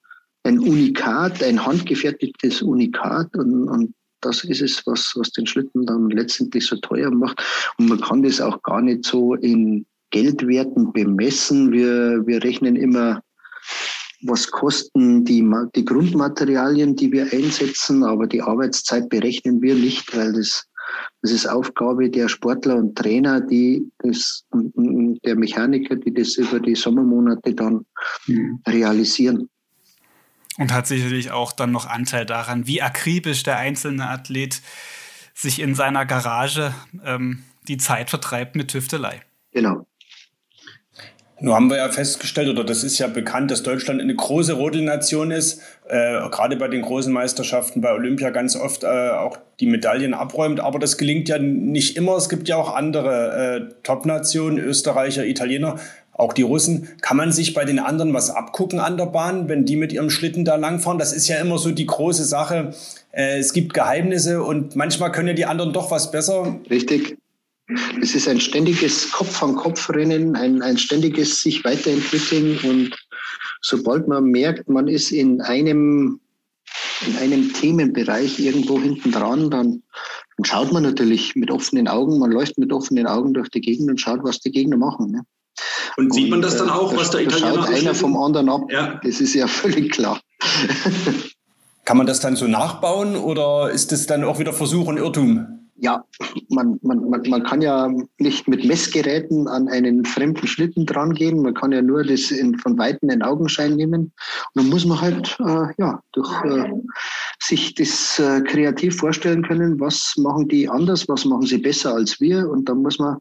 ein 0.44 0.60
Unikat, 0.60 1.42
ein 1.44 1.66
handgefertigtes 1.66 2.62
Unikat 2.62 3.36
und, 3.36 3.68
und 3.68 3.94
das 4.22 4.44
ist 4.44 4.62
es, 4.62 4.86
was, 4.86 5.14
was 5.16 5.32
den 5.32 5.46
Schlitten 5.46 5.86
dann 5.86 6.10
letztendlich 6.10 6.66
so 6.66 6.76
teuer 6.78 7.12
macht. 7.12 7.42
Und 7.78 7.90
man 7.90 8.02
kann 8.02 8.24
das 8.24 8.42
auch 8.42 8.62
gar 8.64 8.82
nicht 8.82 9.06
so 9.06 9.36
in 9.36 9.86
Geldwerten 10.12 10.92
bemessen. 10.92 11.72
Wir, 11.72 12.26
wir 12.26 12.44
rechnen 12.44 12.76
immer, 12.76 13.22
was 14.22 14.50
kosten 14.52 15.24
die, 15.24 15.48
die 15.76 15.86
Grundmaterialien, 15.86 16.96
die 16.96 17.12
wir 17.12 17.32
einsetzen, 17.32 18.04
aber 18.04 18.28
die 18.28 18.42
Arbeitszeit 18.42 19.10
berechnen 19.10 19.62
wir 19.62 19.76
nicht, 19.76 20.16
weil 20.16 20.34
das, 20.34 20.66
das 21.22 21.32
ist 21.32 21.48
Aufgabe 21.48 22.10
der 22.10 22.28
Sportler 22.28 22.76
und 22.76 22.98
Trainer, 22.98 23.40
die 23.40 23.90
das, 24.00 24.46
der 24.52 25.36
Mechaniker, 25.36 25.96
die 25.96 26.14
das 26.14 26.36
über 26.36 26.60
die 26.60 26.76
Sommermonate 26.76 27.54
dann 27.54 27.86
mhm. 28.28 28.62
realisieren. 28.68 29.50
Und 30.60 30.74
hat 30.74 30.88
sicherlich 30.88 31.32
auch 31.32 31.52
dann 31.52 31.72
noch 31.72 31.88
Anteil 31.88 32.26
daran, 32.26 32.68
wie 32.68 32.82
akribisch 32.82 33.44
der 33.44 33.58
einzelne 33.58 34.10
Athlet 34.10 34.62
sich 35.34 35.62
in 35.62 35.74
seiner 35.74 36.06
Garage 36.06 36.74
ähm, 37.04 37.44
die 37.68 37.78
Zeit 37.78 38.10
vertreibt 38.10 38.56
mit 38.56 38.70
Tüftelei. 38.70 39.22
Genau. 39.54 39.86
Nun 41.42 41.56
haben 41.56 41.70
wir 41.70 41.78
ja 41.78 41.88
festgestellt, 41.88 42.50
oder 42.50 42.66
das 42.66 42.84
ist 42.84 43.00
ja 43.00 43.08
bekannt, 43.08 43.50
dass 43.50 43.64
Deutschland 43.64 44.02
eine 44.02 44.14
große 44.14 44.54
Rodelnation 44.54 45.32
ist, 45.32 45.62
äh, 45.88 46.20
gerade 46.30 46.58
bei 46.58 46.68
den 46.68 46.82
großen 46.82 47.14
Meisterschaften, 47.14 47.80
bei 47.80 47.94
Olympia 47.94 48.30
ganz 48.30 48.58
oft 48.58 48.84
äh, 48.84 48.88
auch 48.88 49.38
die 49.62 49.68
Medaillen 49.68 50.14
abräumt. 50.14 50.60
Aber 50.60 50.80
das 50.80 50.98
gelingt 50.98 51.30
ja 51.30 51.40
nicht 51.40 51.96
immer. 51.96 52.18
Es 52.18 52.28
gibt 52.28 52.50
ja 52.50 52.58
auch 52.58 52.76
andere 52.76 53.70
äh, 53.72 53.74
Top-Nationen, 53.84 54.58
Österreicher, 54.58 55.26
Italiener, 55.26 55.80
auch 56.20 56.34
die 56.34 56.42
Russen. 56.42 56.90
Kann 57.02 57.18
man 57.18 57.32
sich 57.32 57.54
bei 57.54 57.66
den 57.66 57.80
anderen 57.80 58.14
was 58.14 58.30
abgucken 58.30 58.80
an 58.80 58.98
der 58.98 59.06
Bahn, 59.06 59.48
wenn 59.50 59.66
die 59.66 59.76
mit 59.76 59.94
ihrem 59.94 60.10
Schlitten 60.10 60.46
da 60.46 60.56
langfahren? 60.56 61.00
Das 61.00 61.14
ist 61.14 61.28
ja 61.28 61.38
immer 61.40 61.58
so 61.58 61.72
die 61.72 61.86
große 61.86 62.26
Sache. 62.26 62.74
Äh, 63.12 63.40
es 63.40 63.54
gibt 63.54 63.74
Geheimnisse 63.74 64.44
und 64.44 64.76
manchmal 64.76 65.12
können 65.12 65.30
ja 65.30 65.34
die 65.34 65.46
anderen 65.46 65.74
doch 65.74 65.92
was 65.92 66.12
besser. 66.12 66.60
Richtig. 66.70 67.18
Es 68.02 68.16
ist 68.16 68.28
ein 68.28 68.40
ständiges 68.40 69.12
Kopf-an-Kopf-Rennen, 69.12 70.36
ein, 70.36 70.62
ein 70.64 70.78
ständiges 70.78 71.42
sich 71.42 71.64
weiterentwickeln 71.64 72.58
und 72.64 72.98
sobald 73.62 74.08
man 74.08 74.26
merkt, 74.26 74.68
man 74.68 74.88
ist 74.88 75.12
in 75.12 75.40
einem, 75.42 76.20
in 77.06 77.16
einem 77.18 77.54
Themenbereich 77.54 78.40
irgendwo 78.40 78.80
hinten 78.80 79.12
dran, 79.12 79.52
dann, 79.52 79.84
dann 80.38 80.46
schaut 80.46 80.72
man 80.72 80.82
natürlich 80.82 81.36
mit 81.36 81.52
offenen 81.52 81.88
Augen, 81.88 82.18
man 82.18 82.32
läuft 82.32 82.58
mit 82.58 82.74
offenen 82.74 83.06
Augen 83.06 83.36
durch 83.36 83.50
die 83.50 83.62
Gegend 83.62 83.92
und 83.92 84.02
schaut, 84.02 84.24
was 84.24 84.40
die 84.40 84.52
Gegner 84.52 84.78
machen. 84.78 85.12
Ne? 85.12 85.22
Und 85.98 86.14
sieht 86.14 86.30
man 86.30 86.42
das 86.42 86.58
dann 86.58 86.70
auch, 86.70 86.96
was 86.96 87.12
der 87.12 87.22
Italiener 87.22 87.64
schaut 87.64 87.70
einer 87.70 87.96
vom 87.96 88.18
anderen 88.18 88.50
ab. 88.50 88.62
Ja. 88.70 89.00
Das 89.04 89.22
ist 89.22 89.34
ja 89.34 89.48
völlig 89.48 89.92
klar. 89.92 90.20
Kann 91.86 91.98
man 91.98 92.06
das 92.06 92.20
dann 92.20 92.36
so 92.36 92.48
nachbauen 92.48 93.16
oder 93.16 93.72
ist 93.72 93.92
das 93.92 94.06
dann 94.06 94.24
auch 94.24 94.40
wieder 94.40 94.54
Versuch 94.54 94.88
und 94.88 94.98
Irrtum? 94.98 95.60
ja, 95.82 96.04
man, 96.50 96.78
man, 96.82 97.10
man, 97.10 97.22
man 97.30 97.44
kann 97.44 97.62
ja 97.62 97.90
nicht 98.18 98.48
mit 98.48 98.66
Messgeräten 98.66 99.48
an 99.48 99.70
einen 99.70 100.04
fremden 100.06 100.46
Schlitten 100.46 100.86
dran 100.86 101.14
gehen. 101.14 101.42
Man 101.42 101.54
kann 101.54 101.72
ja 101.72 101.82
nur 101.82 102.04
das 102.04 102.32
in, 102.32 102.58
von 102.58 102.78
Weitem 102.78 103.10
in 103.10 103.22
Augenschein 103.22 103.76
nehmen. 103.76 104.02
Und 104.02 104.12
dann 104.56 104.70
muss 104.70 104.86
man 104.86 105.00
halt 105.00 105.38
äh, 105.40 105.68
ja, 105.78 106.02
durch 106.12 106.44
äh, 106.44 106.72
sich 107.40 107.76
das 107.76 108.20
äh, 108.20 108.42
kreativ 108.42 108.98
vorstellen 108.98 109.44
können, 109.44 109.80
was 109.80 110.16
machen 110.18 110.48
die 110.48 110.68
anders, 110.68 111.08
was 111.08 111.24
machen 111.26 111.46
sie 111.46 111.60
besser 111.60 111.94
als 111.94 112.20
wir. 112.20 112.50
Und 112.50 112.68
dann 112.68 112.82
muss 112.82 113.00
man 113.00 113.18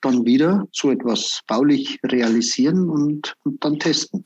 dann 0.00 0.24
wieder 0.24 0.66
so 0.72 0.90
etwas 0.90 1.40
baulich 1.46 1.98
realisieren 2.04 2.88
und, 2.88 3.34
und, 3.44 3.64
dann 3.64 3.78
testen. 3.78 4.24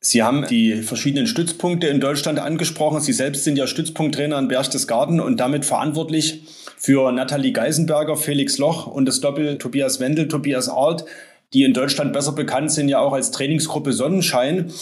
Sie 0.00 0.22
haben 0.22 0.46
die 0.48 0.82
verschiedenen 0.82 1.26
Stützpunkte 1.26 1.86
in 1.86 2.00
Deutschland 2.00 2.38
angesprochen. 2.38 3.00
Sie 3.00 3.12
selbst 3.12 3.44
sind 3.44 3.56
ja 3.56 3.66
Stützpunkttrainer 3.66 4.38
in 4.38 4.48
Berchtesgaden 4.48 5.20
und 5.20 5.38
damit 5.38 5.64
verantwortlich 5.64 6.42
für 6.76 7.12
Nathalie 7.12 7.52
Geisenberger, 7.52 8.16
Felix 8.16 8.58
Loch 8.58 8.86
und 8.86 9.06
das 9.06 9.20
Doppel 9.20 9.58
Tobias 9.58 10.00
Wendel, 10.00 10.28
Tobias 10.28 10.68
Art, 10.68 11.04
die 11.52 11.64
in 11.64 11.74
Deutschland 11.74 12.12
besser 12.12 12.32
bekannt 12.32 12.72
sind, 12.72 12.88
ja 12.88 13.00
auch 13.00 13.12
als 13.12 13.30
Trainingsgruppe 13.30 13.92
Sonnenschein. 13.92 14.72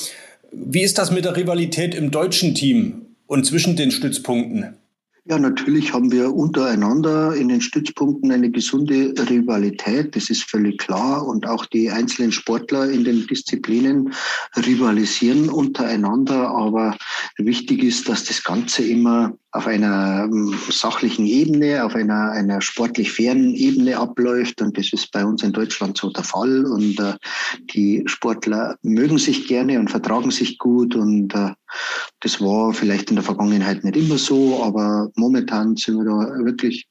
Wie 0.52 0.82
ist 0.82 0.98
das 0.98 1.10
mit 1.10 1.24
der 1.24 1.36
Rivalität 1.36 1.94
im 1.94 2.10
deutschen 2.10 2.54
Team 2.54 3.06
und 3.26 3.44
zwischen 3.44 3.76
den 3.76 3.90
Stützpunkten? 3.90 4.76
Ja, 5.30 5.38
natürlich 5.38 5.92
haben 5.92 6.10
wir 6.10 6.34
untereinander 6.34 7.34
in 7.34 7.48
den 7.48 7.60
Stützpunkten 7.60 8.32
eine 8.32 8.50
gesunde 8.50 9.12
Rivalität, 9.28 10.16
das 10.16 10.30
ist 10.30 10.44
völlig 10.44 10.78
klar. 10.78 11.26
Und 11.26 11.46
auch 11.46 11.66
die 11.66 11.90
einzelnen 11.90 12.32
Sportler 12.32 12.88
in 12.88 13.04
den 13.04 13.26
Disziplinen 13.26 14.14
rivalisieren 14.56 15.50
untereinander. 15.50 16.48
Aber 16.48 16.96
wichtig 17.36 17.82
ist, 17.82 18.08
dass 18.08 18.24
das 18.24 18.42
Ganze 18.42 18.84
immer 18.84 19.36
auf 19.58 19.66
einer 19.66 20.28
ähm, 20.30 20.56
sachlichen 20.70 21.26
Ebene, 21.26 21.84
auf 21.84 21.96
einer, 21.96 22.30
einer 22.30 22.60
sportlich 22.60 23.10
fairen 23.10 23.54
Ebene 23.54 23.98
abläuft. 23.98 24.62
Und 24.62 24.78
das 24.78 24.92
ist 24.92 25.10
bei 25.10 25.24
uns 25.24 25.42
in 25.42 25.52
Deutschland 25.52 25.98
so 25.98 26.10
der 26.10 26.22
Fall. 26.22 26.64
Und 26.64 27.00
äh, 27.00 27.14
die 27.74 28.04
Sportler 28.06 28.76
mögen 28.82 29.18
sich 29.18 29.48
gerne 29.48 29.80
und 29.80 29.90
vertragen 29.90 30.30
sich 30.30 30.58
gut. 30.58 30.94
Und 30.94 31.34
äh, 31.34 31.50
das 32.20 32.40
war 32.40 32.72
vielleicht 32.72 33.10
in 33.10 33.16
der 33.16 33.24
Vergangenheit 33.24 33.82
nicht 33.82 33.96
immer 33.96 34.16
so, 34.16 34.62
aber 34.62 35.10
momentan 35.16 35.74
sind 35.76 35.96
wir 35.96 36.04
da 36.04 36.44
wirklich, 36.44 36.86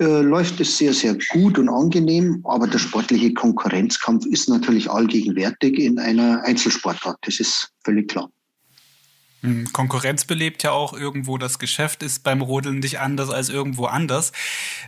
äh, 0.00 0.22
läuft 0.22 0.58
es 0.58 0.78
sehr, 0.78 0.94
sehr 0.94 1.18
gut 1.32 1.58
und 1.58 1.68
angenehm. 1.68 2.40
Aber 2.44 2.66
der 2.66 2.78
sportliche 2.78 3.34
Konkurrenzkampf 3.34 4.24
ist 4.24 4.48
natürlich 4.48 4.90
allgegenwärtig 4.90 5.78
in 5.78 5.98
einer 5.98 6.42
Einzelsportart. 6.44 7.18
Das 7.26 7.40
ist 7.40 7.68
völlig 7.84 8.08
klar. 8.08 8.30
Hm, 9.42 9.72
Konkurrenz 9.72 10.24
belebt 10.24 10.62
ja 10.62 10.72
auch 10.72 10.92
irgendwo 10.92 11.38
das 11.38 11.58
Geschäft, 11.58 12.02
ist 12.02 12.22
beim 12.22 12.42
Rodeln 12.42 12.80
nicht 12.80 13.00
anders 13.00 13.30
als 13.30 13.48
irgendwo 13.48 13.86
anders. 13.86 14.32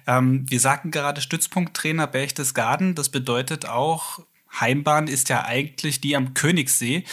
Ähm, 0.07 0.45
wir 0.49 0.61
sagten 0.61 0.91
gerade 0.91 1.21
Stützpunkttrainer 1.21 2.07
Berchtesgaden, 2.07 2.95
das 2.95 3.09
bedeutet 3.09 3.67
auch, 3.67 4.21
Heimbahn 4.61 5.09
ist 5.09 5.29
ja 5.29 5.45
eigentlich 5.45 6.01
die 6.01 6.17
am 6.17 6.35
Königssee. 6.35 7.05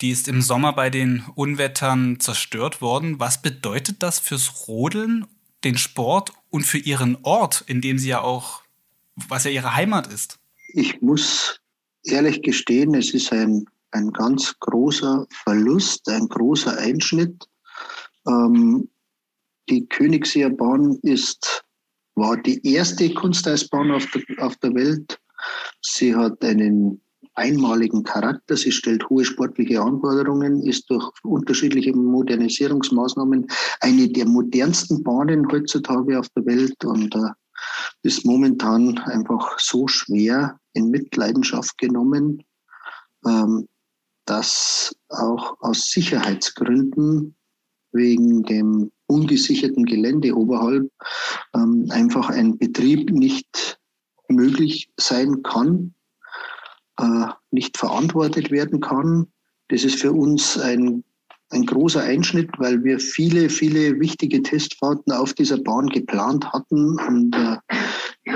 Die 0.00 0.10
ist 0.10 0.28
im 0.28 0.42
Sommer 0.42 0.72
bei 0.72 0.90
den 0.90 1.24
Unwettern 1.34 2.20
zerstört 2.20 2.80
worden. 2.80 3.18
Was 3.18 3.42
bedeutet 3.42 4.02
das 4.02 4.20
fürs 4.20 4.68
Rodeln, 4.68 5.26
den 5.64 5.76
Sport 5.76 6.32
und 6.50 6.64
für 6.64 6.78
Ihren 6.78 7.18
Ort, 7.22 7.64
in 7.66 7.80
dem 7.80 7.98
Sie 7.98 8.08
ja 8.08 8.20
auch, 8.20 8.62
was 9.16 9.44
ja 9.44 9.50
Ihre 9.50 9.74
Heimat 9.74 10.06
ist? 10.06 10.38
Ich 10.72 11.02
muss 11.02 11.60
ehrlich 12.04 12.42
gestehen, 12.42 12.94
es 12.94 13.12
ist 13.12 13.32
ein 13.32 13.66
ein 13.92 14.12
ganz 14.12 14.54
großer 14.60 15.26
Verlust, 15.30 16.08
ein 16.08 16.28
großer 16.28 16.76
Einschnitt. 16.78 17.48
Ähm, 18.26 18.88
die 19.68 19.86
Königseer 19.86 20.50
Bahn 20.50 20.98
ist, 21.02 21.64
war 22.14 22.36
die 22.36 22.60
erste 22.66 23.12
Kunsteisbahn 23.12 23.90
auf 23.90 24.06
der, 24.10 24.22
auf 24.44 24.56
der 24.56 24.74
Welt. 24.74 25.20
Sie 25.82 26.14
hat 26.14 26.42
einen 26.44 27.00
einmaligen 27.34 28.02
Charakter. 28.02 28.56
Sie 28.56 28.72
stellt 28.72 29.08
hohe 29.08 29.24
sportliche 29.24 29.80
Anforderungen, 29.80 30.62
ist 30.62 30.90
durch 30.90 31.08
unterschiedliche 31.22 31.94
Modernisierungsmaßnahmen 31.94 33.46
eine 33.80 34.08
der 34.08 34.26
modernsten 34.26 35.02
Bahnen 35.02 35.50
heutzutage 35.50 36.18
auf 36.18 36.28
der 36.30 36.46
Welt 36.46 36.84
und 36.84 37.14
äh, 37.14 37.30
ist 38.02 38.24
momentan 38.24 38.98
einfach 38.98 39.58
so 39.58 39.86
schwer 39.88 40.58
in 40.72 40.90
Mitleidenschaft 40.90 41.78
genommen. 41.78 42.42
Ähm, 43.26 43.68
dass 44.28 44.94
auch 45.08 45.56
aus 45.60 45.90
Sicherheitsgründen 45.90 47.34
wegen 47.92 48.42
dem 48.42 48.90
ungesicherten 49.06 49.84
Gelände 49.86 50.34
oberhalb 50.36 50.90
ähm, 51.54 51.86
einfach 51.90 52.28
ein 52.28 52.58
Betrieb 52.58 53.10
nicht 53.10 53.80
möglich 54.28 54.90
sein 54.98 55.42
kann, 55.42 55.94
äh, 56.98 57.26
nicht 57.50 57.78
verantwortet 57.78 58.50
werden 58.50 58.80
kann. 58.80 59.28
Das 59.68 59.84
ist 59.84 60.00
für 60.00 60.12
uns 60.12 60.58
ein, 60.58 61.04
ein 61.48 61.64
großer 61.64 62.02
Einschnitt, 62.02 62.50
weil 62.58 62.84
wir 62.84 63.00
viele, 63.00 63.48
viele 63.48 63.98
wichtige 63.98 64.42
Testfahrten 64.42 65.12
auf 65.12 65.32
dieser 65.32 65.58
Bahn 65.58 65.86
geplant 65.86 66.52
hatten 66.52 67.00
und 67.00 67.34
äh, 67.34 67.56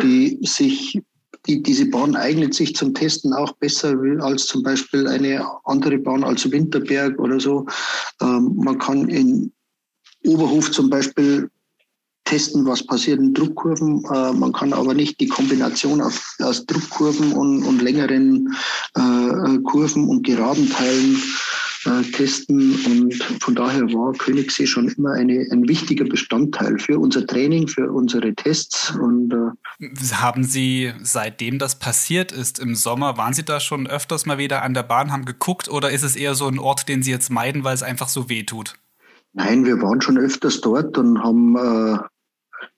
die 0.02 0.38
sich 0.42 1.02
die, 1.46 1.62
diese 1.62 1.87
Bahn 1.87 2.14
eignet 2.14 2.54
sich 2.54 2.75
zum 2.75 2.94
Testen 2.94 3.32
auch 3.32 3.52
besser 3.52 3.94
als 4.20 4.46
zum 4.46 4.62
Beispiel 4.62 5.08
eine 5.08 5.44
andere 5.64 5.99
Bahn 5.99 6.25
als 6.25 6.50
Winterberg 6.50 7.18
oder 7.18 7.40
so. 7.40 7.66
Ähm, 8.20 8.52
man 8.56 8.78
kann 8.78 9.08
in 9.08 9.52
Oberhof 10.25 10.70
zum 10.70 10.88
Beispiel 10.88 11.50
testen, 12.25 12.64
was 12.64 12.87
passiert 12.87 13.18
in 13.18 13.34
Druckkurven. 13.34 14.04
Äh, 14.04 14.32
man 14.32 14.52
kann 14.52 14.72
aber 14.72 14.94
nicht 14.94 15.20
die 15.20 15.28
Kombination 15.28 16.00
auf, 16.00 16.37
aus 16.38 16.64
Druckkurven 16.66 17.32
und, 17.32 17.64
und 17.64 17.82
längeren 17.82 18.54
äh, 18.94 19.58
Kurven 19.64 20.08
und 20.08 20.25
geraden 20.25 20.70
Teilen 20.70 21.20
äh, 21.85 22.03
testen. 22.03 22.75
Und 22.87 23.15
von 23.41 23.55
daher 23.55 23.83
war 23.93 24.12
Königssee 24.12 24.67
schon 24.67 24.89
immer 24.89 25.12
eine, 25.12 25.47
ein 25.51 25.69
wichtiger 25.69 26.05
Bestandteil 26.05 26.79
für 26.79 26.99
unser 26.99 27.27
Training, 27.27 27.69
für 27.69 27.91
unsere 27.91 28.35
Tests. 28.35 28.95
Und, 28.97 29.33
äh 29.33 30.12
haben 30.12 30.45
Sie, 30.45 30.93
seitdem 31.03 31.59
das 31.59 31.79
passiert 31.79 32.33
ist 32.33 32.59
im 32.59 32.75
Sommer, 32.75 33.17
waren 33.17 33.33
Sie 33.33 33.45
da 33.45 33.61
schon 33.61 33.87
öfters 33.87 34.27
mal 34.27 34.39
wieder 34.39 34.62
an 34.62 34.75
der 34.75 34.83
Bahn, 34.83 35.12
haben 35.12 35.25
geguckt 35.25 35.69
oder 35.69 35.91
ist 35.91 36.03
es 36.03 36.17
eher 36.17 36.35
so 36.35 36.47
ein 36.47 36.59
Ort, 36.59 36.89
den 36.89 37.03
Sie 37.03 37.11
jetzt 37.11 37.31
meiden, 37.31 37.65
weil 37.65 37.75
es 37.75 37.83
einfach 37.83 38.09
so 38.09 38.29
weh 38.29 38.45
tut? 38.45 38.75
Nein, 39.33 39.65
wir 39.65 39.81
waren 39.81 40.01
schon 40.01 40.19
öfters 40.19 40.61
dort 40.61 40.99
und 40.99 41.23
haben 41.23 41.57
äh, 41.57 41.99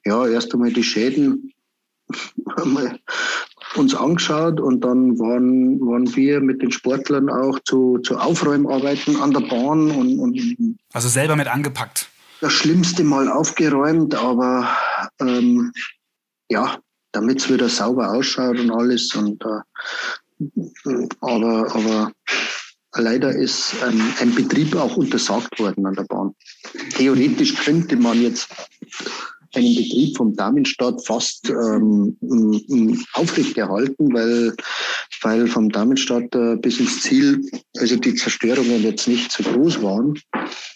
ja 0.04 0.26
erst 0.26 0.54
einmal 0.54 0.72
die 0.72 0.84
Schäden 0.84 1.52
uns 3.76 3.94
angeschaut 3.94 4.60
und 4.60 4.82
dann 4.82 5.18
waren, 5.18 5.80
waren 5.80 6.14
wir 6.14 6.40
mit 6.40 6.62
den 6.62 6.70
Sportlern 6.70 7.28
auch 7.30 7.58
zu, 7.64 7.98
zu 7.98 8.16
Aufräumarbeiten 8.18 9.16
an 9.20 9.32
der 9.32 9.40
Bahn 9.40 9.90
und, 9.90 10.18
und 10.18 10.78
also 10.92 11.08
selber 11.08 11.36
mit 11.36 11.48
angepackt. 11.48 12.08
Das 12.40 12.52
Schlimmste 12.52 13.04
mal 13.04 13.28
aufgeräumt, 13.28 14.14
aber 14.14 14.68
ähm, 15.20 15.72
ja, 16.48 16.78
damit 17.12 17.40
es 17.40 17.50
wieder 17.50 17.68
sauber 17.68 18.12
ausschaut 18.12 18.58
und 18.58 18.70
alles. 18.70 19.14
Und 19.14 19.42
äh, 19.44 21.06
aber, 21.20 21.74
aber 21.74 22.12
leider 22.96 23.34
ist 23.34 23.82
ein, 23.82 24.00
ein 24.20 24.34
Betrieb 24.34 24.74
auch 24.76 24.96
untersagt 24.96 25.58
worden 25.58 25.86
an 25.86 25.94
der 25.94 26.04
Bahn. 26.04 26.34
Theoretisch 26.90 27.54
könnte 27.56 27.96
man 27.96 28.20
jetzt 28.20 28.48
einen 29.56 29.74
Betrieb 29.74 30.16
vom 30.16 30.34
Damenstadt 30.34 31.04
fast 31.06 31.48
ähm, 31.50 32.16
aufrechterhalten, 33.12 34.12
weil, 34.12 34.54
weil 35.22 35.46
vom 35.46 35.70
Damenstadt 35.70 36.34
äh, 36.34 36.56
bis 36.56 36.80
ins 36.80 37.02
Ziel, 37.02 37.40
also 37.78 37.96
die 37.96 38.14
Zerstörungen 38.14 38.82
jetzt 38.82 39.08
nicht 39.08 39.30
so 39.32 39.42
groß 39.42 39.82
waren. 39.82 40.18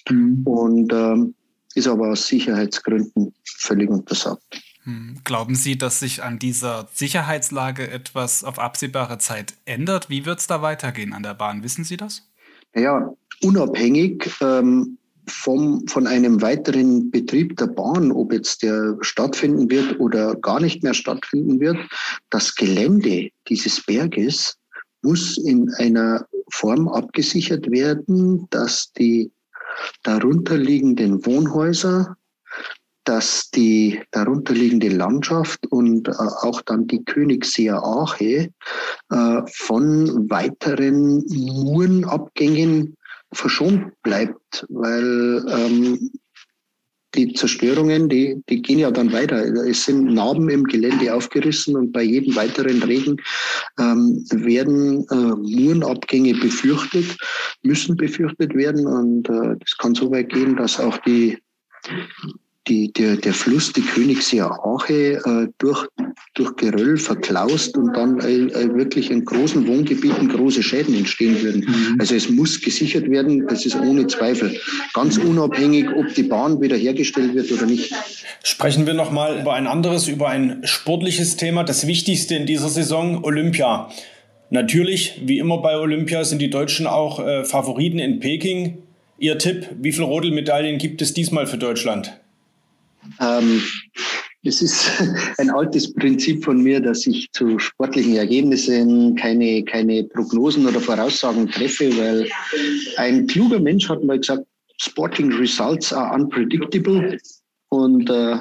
Mhm. 0.09 0.43
Und 0.45 0.93
ähm, 0.93 1.35
ist 1.75 1.87
aber 1.87 2.11
aus 2.11 2.27
Sicherheitsgründen 2.27 3.35
völlig 3.45 3.89
untersagt. 3.89 4.63
Hm. 4.85 5.21
Glauben 5.25 5.55
Sie, 5.55 5.77
dass 5.77 6.01
sich 6.01 6.23
an 6.23 6.39
dieser 6.39 6.89
Sicherheitslage 6.93 7.91
etwas 7.91 8.43
auf 8.43 8.59
absehbare 8.59 9.19
Zeit 9.19 9.55
ändert? 9.65 10.09
Wie 10.09 10.25
wird 10.25 10.41
es 10.41 10.47
da 10.47 10.63
weitergehen 10.63 11.13
an 11.13 11.23
der 11.23 11.35
Bahn? 11.35 11.63
Wissen 11.63 11.85
Sie 11.85 11.97
das? 11.97 12.29
Ja, 12.75 13.13
unabhängig 13.43 14.31
ähm, 14.41 14.98
vom, 15.29 15.87
von 15.87 16.07
einem 16.07 16.43
weiteren 16.43 17.11
Betrieb 17.11 17.57
der 17.57 17.67
Bahn, 17.67 18.13
ob 18.13 18.33
jetzt 18.33 18.63
der 18.63 18.97
stattfinden 19.01 19.71
wird 19.71 20.01
oder 20.01 20.35
gar 20.37 20.61
nicht 20.61 20.83
mehr 20.83 20.95
stattfinden 20.95 21.61
wird, 21.61 21.79
das 22.31 22.55
Gelände 22.55 23.31
dieses 23.49 23.85
Berges 23.85 24.57
muss 25.03 25.39
in 25.39 25.73
einer 25.75 26.27
Form 26.51 26.89
abgesichert 26.89 27.71
werden, 27.71 28.47
dass 28.51 28.93
die 28.93 29.31
darunterliegenden 30.03 31.25
Wohnhäuser 31.25 32.17
dass 33.09 33.49
die 33.51 34.03
darunterliegende 34.11 34.89
Landschaft 34.89 35.67
und 35.69 36.09
äh, 36.09 36.13
auch 36.13 36.61
dann 36.61 36.87
die 36.89 37.03
Königsseer 37.03 37.83
Ache 37.83 38.51
äh, 39.11 39.43
von 39.47 40.29
weiteren 40.29 41.25
Murenabgängen 41.27 42.98
verschont 43.33 43.93
bleibt, 44.03 44.67
weil 44.69 45.45
ähm, 45.49 46.11
die 47.15 47.33
Zerstörungen, 47.33 48.09
die, 48.09 48.43
die 48.49 48.61
gehen 48.61 48.79
ja 48.79 48.91
dann 48.91 49.13
weiter. 49.13 49.43
Es 49.67 49.85
sind 49.85 50.13
Narben 50.13 50.49
im 50.51 50.65
Gelände 50.65 51.13
aufgerissen 51.13 51.77
und 51.77 51.93
bei 51.93 52.03
jedem 52.03 52.37
weiteren 52.37 52.83
Regen 52.83 53.17
ähm, 53.79 54.25
werden 54.31 55.07
äh, 55.11 55.15
Murenabgänge 55.15 56.35
befürchtet, 56.35 57.17
müssen 57.63 57.97
befürchtet 57.97 58.55
werden. 58.55 58.87
Und 58.87 59.29
äh, 59.29 59.57
das 59.59 59.77
kann 59.79 59.95
so 59.95 60.11
weit 60.11 60.29
gehen, 60.31 60.57
dass 60.57 60.79
auch 60.79 60.99
die 60.99 61.39
die, 62.69 62.93
der, 62.93 63.17
der 63.17 63.33
Fluss, 63.33 63.73
die 63.73 63.81
Königsseer 63.81 64.51
Ache, 64.65 65.21
äh, 65.25 65.49
durch, 65.59 65.87
durch 66.35 66.55
Geröll 66.57 66.97
verklaust 66.97 67.77
und 67.77 67.97
dann 67.97 68.21
äh, 68.21 68.49
äh, 68.53 68.75
wirklich 68.75 69.11
in 69.11 69.25
großen 69.25 69.67
Wohngebieten 69.67 70.29
große 70.29 70.63
Schäden 70.63 70.95
entstehen 70.95 71.41
würden. 71.43 71.65
Mhm. 71.67 71.97
Also 71.99 72.15
es 72.15 72.29
muss 72.29 72.61
gesichert 72.61 73.11
werden, 73.11 73.47
das 73.49 73.65
ist 73.65 73.77
ohne 73.77 74.07
Zweifel. 74.07 74.61
Ganz 74.95 75.19
unabhängig, 75.19 75.89
ob 75.97 76.13
die 76.15 76.25
Bahn 76.25 76.61
wiederhergestellt 76.61 77.35
wird 77.35 77.51
oder 77.51 77.67
nicht. 77.67 77.93
Sprechen 78.43 78.87
wir 78.87 78.95
nochmal 78.95 79.41
über 79.41 79.55
ein 79.55 79.67
anderes, 79.67 80.09
über 80.09 80.29
ein 80.29 80.61
sportliches 80.65 81.37
Thema, 81.37 81.65
das 81.65 81.87
Wichtigste 81.87 82.35
in 82.35 82.47
dieser 82.47 82.69
Saison, 82.69 83.25
Olympia. 83.25 83.91
Natürlich, 84.51 85.21
wie 85.25 85.39
immer 85.39 85.59
bei 85.59 85.77
Olympia, 85.77 86.25
sind 86.25 86.41
die 86.41 86.51
Deutschen 86.51 86.87
auch 86.87 87.21
äh, 87.21 87.45
Favoriten 87.45 87.99
in 87.99 88.21
Peking. 88.21 88.79
Ihr 89.19 89.37
Tipp, 89.37 89.69
wie 89.81 89.93
viele 89.93 90.07
Rodelmedaillen 90.07 90.79
gibt 90.79 91.03
es 91.03 91.13
diesmal 91.13 91.47
für 91.47 91.59
Deutschland? 91.59 92.19
Ähm, 93.21 93.63
es 94.45 94.63
ist 94.63 94.89
ein 95.39 95.51
altes 95.51 95.93
Prinzip 95.95 96.45
von 96.45 96.63
mir, 96.63 96.81
dass 96.81 97.07
ich 97.07 97.31
zu 97.33 97.59
sportlichen 97.59 98.17
Ergebnissen 98.17 99.15
keine, 99.17 99.65
keine 99.65 100.05
Prognosen 100.05 100.67
oder 100.67 100.81
Voraussagen 100.81 101.49
treffe, 101.49 101.97
weil 101.97 102.29
ein 102.97 103.27
kluger 103.27 103.61
Mensch 103.61 103.89
hat 103.89 104.05
mal 104.05 104.19
gesagt, 104.19 104.45
Sporting 104.81 105.33
Results 105.33 105.93
are 105.93 106.15
unpredictable. 106.15 107.19
Und 107.71 108.09
äh, 108.09 108.39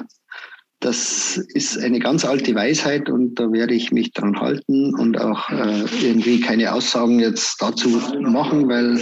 das 0.80 1.36
ist 1.54 1.78
eine 1.78 1.98
ganz 1.98 2.24
alte 2.24 2.54
Weisheit 2.54 3.08
und 3.10 3.34
da 3.34 3.50
werde 3.50 3.74
ich 3.74 3.90
mich 3.90 4.12
dran 4.12 4.38
halten 4.38 4.94
und 4.94 5.20
auch 5.20 5.50
äh, 5.50 5.84
irgendwie 6.00 6.40
keine 6.40 6.72
Aussagen 6.72 7.18
jetzt 7.18 7.60
dazu 7.60 7.88
machen, 8.20 8.68
weil, 8.68 9.00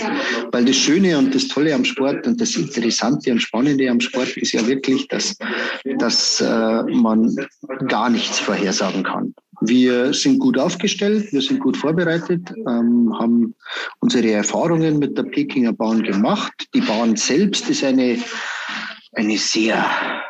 weil 0.52 0.64
das 0.64 0.76
Schöne 0.76 1.18
und 1.18 1.34
das 1.34 1.48
Tolle 1.48 1.74
am 1.74 1.84
Sport 1.84 2.26
und 2.26 2.40
das 2.40 2.56
Interessante 2.56 3.30
und 3.30 3.40
Spannende 3.40 3.90
am 3.90 4.00
Sport 4.00 4.36
ist 4.38 4.52
ja 4.52 4.66
wirklich, 4.66 5.06
dass, 5.08 5.36
dass 5.98 6.40
äh, 6.40 6.82
man 6.84 7.36
gar 7.88 8.08
nichts 8.08 8.38
vorhersagen 8.38 9.02
kann. 9.02 9.34
Wir 9.60 10.12
sind 10.12 10.38
gut 10.38 10.58
aufgestellt, 10.58 11.32
wir 11.32 11.40
sind 11.42 11.60
gut 11.60 11.76
vorbereitet, 11.76 12.52
ähm, 12.68 13.14
haben 13.18 13.54
unsere 14.00 14.30
Erfahrungen 14.30 14.98
mit 14.98 15.16
der 15.16 15.24
Pekinger 15.24 15.72
Bahn 15.72 16.02
gemacht. 16.02 16.52
Die 16.74 16.80
Bahn 16.80 17.16
selbst 17.16 17.68
ist 17.68 17.84
eine, 17.84 18.18
eine 19.12 19.38
sehr 19.38 19.84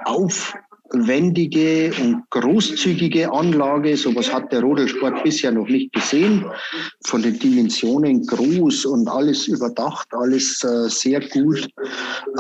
auf 0.05 0.55
wendige 1.05 1.93
und 2.01 2.23
großzügige 2.31 3.33
Anlage. 3.33 3.97
Sowas 3.97 4.33
hat 4.33 4.53
der 4.53 4.63
Rodelsport 4.63 5.23
bisher 5.23 5.53
noch 5.53 5.69
nicht 5.69 5.93
gesehen. 5.93 6.45
Von 7.05 7.23
den 7.23 7.39
Dimensionen 7.39 8.25
groß 8.27 8.87
und 8.87 9.09
alles 9.09 9.49
überdacht, 9.49 10.09
alles 10.13 10.63
äh, 10.63 10.89
sehr 10.89 11.21
gut 11.29 11.69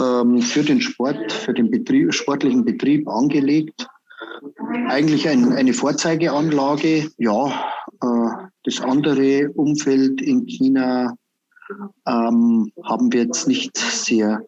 ähm, 0.00 0.40
für 0.40 0.62
den 0.62 0.80
Sport, 0.80 1.32
für 1.32 1.52
den 1.52 1.70
Betrieb, 1.70 2.14
sportlichen 2.14 2.64
Betrieb 2.64 3.08
angelegt. 3.08 3.86
Eigentlich 4.88 5.28
ein, 5.28 5.52
eine 5.52 5.72
Vorzeigeanlage. 5.72 7.10
Ja, 7.18 7.48
äh, 8.02 8.46
das 8.64 8.80
andere 8.80 9.50
Umfeld 9.52 10.20
in 10.20 10.46
China 10.46 11.14
ähm, 12.06 12.72
haben 12.84 13.12
wir 13.12 13.24
jetzt 13.24 13.48
nicht 13.48 13.76
sehr 13.76 14.40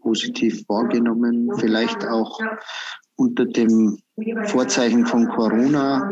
positiv 0.00 0.64
wahrgenommen. 0.68 1.50
Vielleicht 1.58 2.06
auch 2.06 2.40
unter 3.18 3.44
dem 3.46 3.98
Vorzeichen 4.44 5.04
von 5.06 5.28
Corona, 5.28 6.08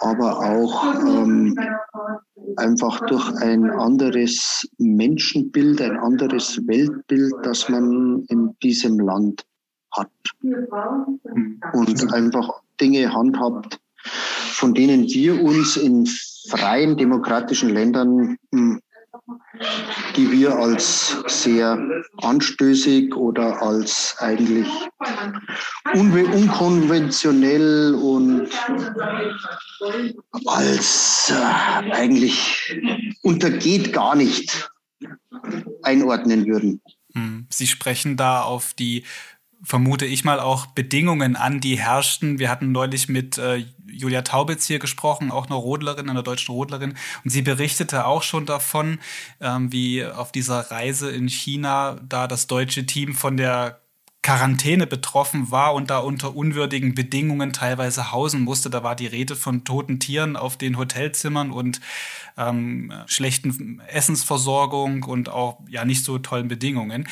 aber 0.00 0.38
auch 0.38 0.94
ähm, 0.94 1.58
einfach 2.56 3.00
durch 3.06 3.34
ein 3.42 3.70
anderes 3.70 4.68
Menschenbild, 4.78 5.80
ein 5.80 5.96
anderes 5.96 6.58
Weltbild, 6.66 7.32
das 7.42 7.68
man 7.68 8.24
in 8.28 8.54
diesem 8.62 8.98
Land 9.00 9.44
hat. 9.96 10.10
Und 11.72 12.12
einfach 12.12 12.62
Dinge 12.80 13.12
handhabt, 13.12 13.80
von 14.04 14.74
denen 14.74 15.04
wir 15.04 15.42
uns 15.42 15.76
in 15.76 16.06
freien 16.50 16.96
demokratischen 16.96 17.70
Ländern 17.70 18.36
hm, 18.54 18.80
die 20.16 20.30
wir 20.30 20.56
als 20.56 21.16
sehr 21.26 21.78
anstößig 22.18 23.14
oder 23.14 23.60
als 23.62 24.16
eigentlich 24.18 24.68
unkonventionell 25.94 27.94
und 27.94 28.48
als 30.46 31.30
äh, 31.30 31.92
eigentlich 31.92 32.76
untergeht 33.22 33.92
gar 33.92 34.16
nicht 34.16 34.70
einordnen 35.82 36.46
würden. 36.46 36.80
Hm. 37.14 37.46
Sie 37.50 37.66
sprechen 37.66 38.16
da 38.16 38.42
auf 38.42 38.74
die 38.74 39.04
vermute 39.62 40.06
ich 40.06 40.24
mal, 40.24 40.40
auch 40.40 40.66
Bedingungen 40.66 41.36
an, 41.36 41.60
die 41.60 41.78
herrschten. 41.78 42.38
Wir 42.38 42.50
hatten 42.50 42.72
neulich 42.72 43.08
mit 43.08 43.38
äh, 43.38 43.64
Julia 43.86 44.22
Taubitz 44.22 44.66
hier 44.66 44.78
gesprochen, 44.78 45.30
auch 45.30 45.46
eine 45.46 45.56
Rodlerin, 45.56 46.08
eine 46.08 46.22
deutsche 46.22 46.52
Rodlerin. 46.52 46.94
Und 47.24 47.30
sie 47.30 47.42
berichtete 47.42 48.06
auch 48.06 48.22
schon 48.22 48.46
davon, 48.46 48.98
ähm, 49.40 49.72
wie 49.72 50.04
auf 50.04 50.32
dieser 50.32 50.70
Reise 50.70 51.10
in 51.10 51.28
China 51.28 51.98
da 52.08 52.26
das 52.28 52.46
deutsche 52.46 52.86
Team 52.86 53.14
von 53.14 53.36
der 53.36 53.80
Quarantäne 54.22 54.86
betroffen 54.86 55.50
war 55.50 55.74
und 55.74 55.90
da 55.90 55.98
unter 55.98 56.36
unwürdigen 56.36 56.94
Bedingungen 56.94 57.52
teilweise 57.52 58.12
hausen 58.12 58.42
musste. 58.42 58.68
Da 58.68 58.82
war 58.82 58.94
die 58.94 59.06
Rede 59.06 59.36
von 59.36 59.64
toten 59.64 60.00
Tieren 60.00 60.36
auf 60.36 60.56
den 60.56 60.76
Hotelzimmern 60.76 61.50
und 61.50 61.80
ähm, 62.36 62.92
schlechten 63.06 63.80
Essensversorgung 63.88 65.04
und 65.04 65.30
auch 65.30 65.60
ja 65.68 65.84
nicht 65.84 66.04
so 66.04 66.18
tollen 66.18 66.48
Bedingungen. 66.48 67.08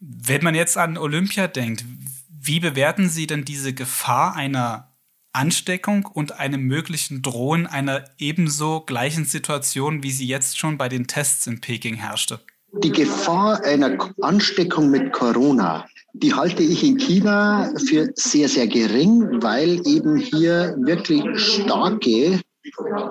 Wenn 0.00 0.44
man 0.44 0.54
jetzt 0.54 0.76
an 0.76 0.96
Olympia 0.96 1.48
denkt, 1.48 1.84
wie 2.30 2.60
bewerten 2.60 3.08
Sie 3.08 3.26
denn 3.26 3.44
diese 3.44 3.74
Gefahr 3.74 4.36
einer 4.36 4.88
Ansteckung 5.32 6.06
und 6.06 6.32
einem 6.32 6.62
möglichen 6.62 7.22
Drohen 7.22 7.66
einer 7.66 8.04
ebenso 8.18 8.80
gleichen 8.80 9.24
Situation, 9.24 10.02
wie 10.02 10.10
sie 10.10 10.26
jetzt 10.26 10.58
schon 10.58 10.78
bei 10.78 10.88
den 10.88 11.06
Tests 11.06 11.46
in 11.46 11.60
Peking 11.60 11.94
herrschte? 11.94 12.40
Die 12.82 12.90
Gefahr 12.90 13.62
einer 13.64 13.96
Ansteckung 14.20 14.90
mit 14.90 15.12
Corona, 15.12 15.86
die 16.12 16.34
halte 16.34 16.62
ich 16.62 16.82
in 16.82 16.96
China 16.98 17.72
für 17.86 18.10
sehr, 18.14 18.48
sehr 18.48 18.66
gering, 18.66 19.42
weil 19.42 19.80
eben 19.86 20.16
hier 20.16 20.74
wirklich 20.78 21.24
starke 21.38 22.40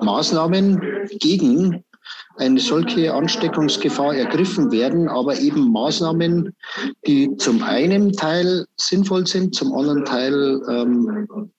Maßnahmen 0.02 0.80
gegen 1.20 1.84
eine 2.38 2.60
solche 2.60 3.12
Ansteckungsgefahr 3.12 4.14
ergriffen 4.14 4.70
werden, 4.70 5.08
aber 5.08 5.38
eben 5.38 5.70
Maßnahmen, 5.72 6.54
die 7.06 7.36
zum 7.36 7.62
einen 7.62 8.12
Teil 8.12 8.66
sinnvoll 8.76 9.26
sind, 9.26 9.54
zum 9.54 9.72
anderen 9.74 10.04
Teil 10.04 10.62
ähm, 10.68 11.50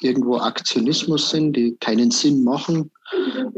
irgendwo 0.00 0.38
Aktionismus 0.38 1.30
sind, 1.30 1.54
die 1.56 1.76
keinen 1.80 2.10
Sinn 2.10 2.42
machen, 2.42 2.90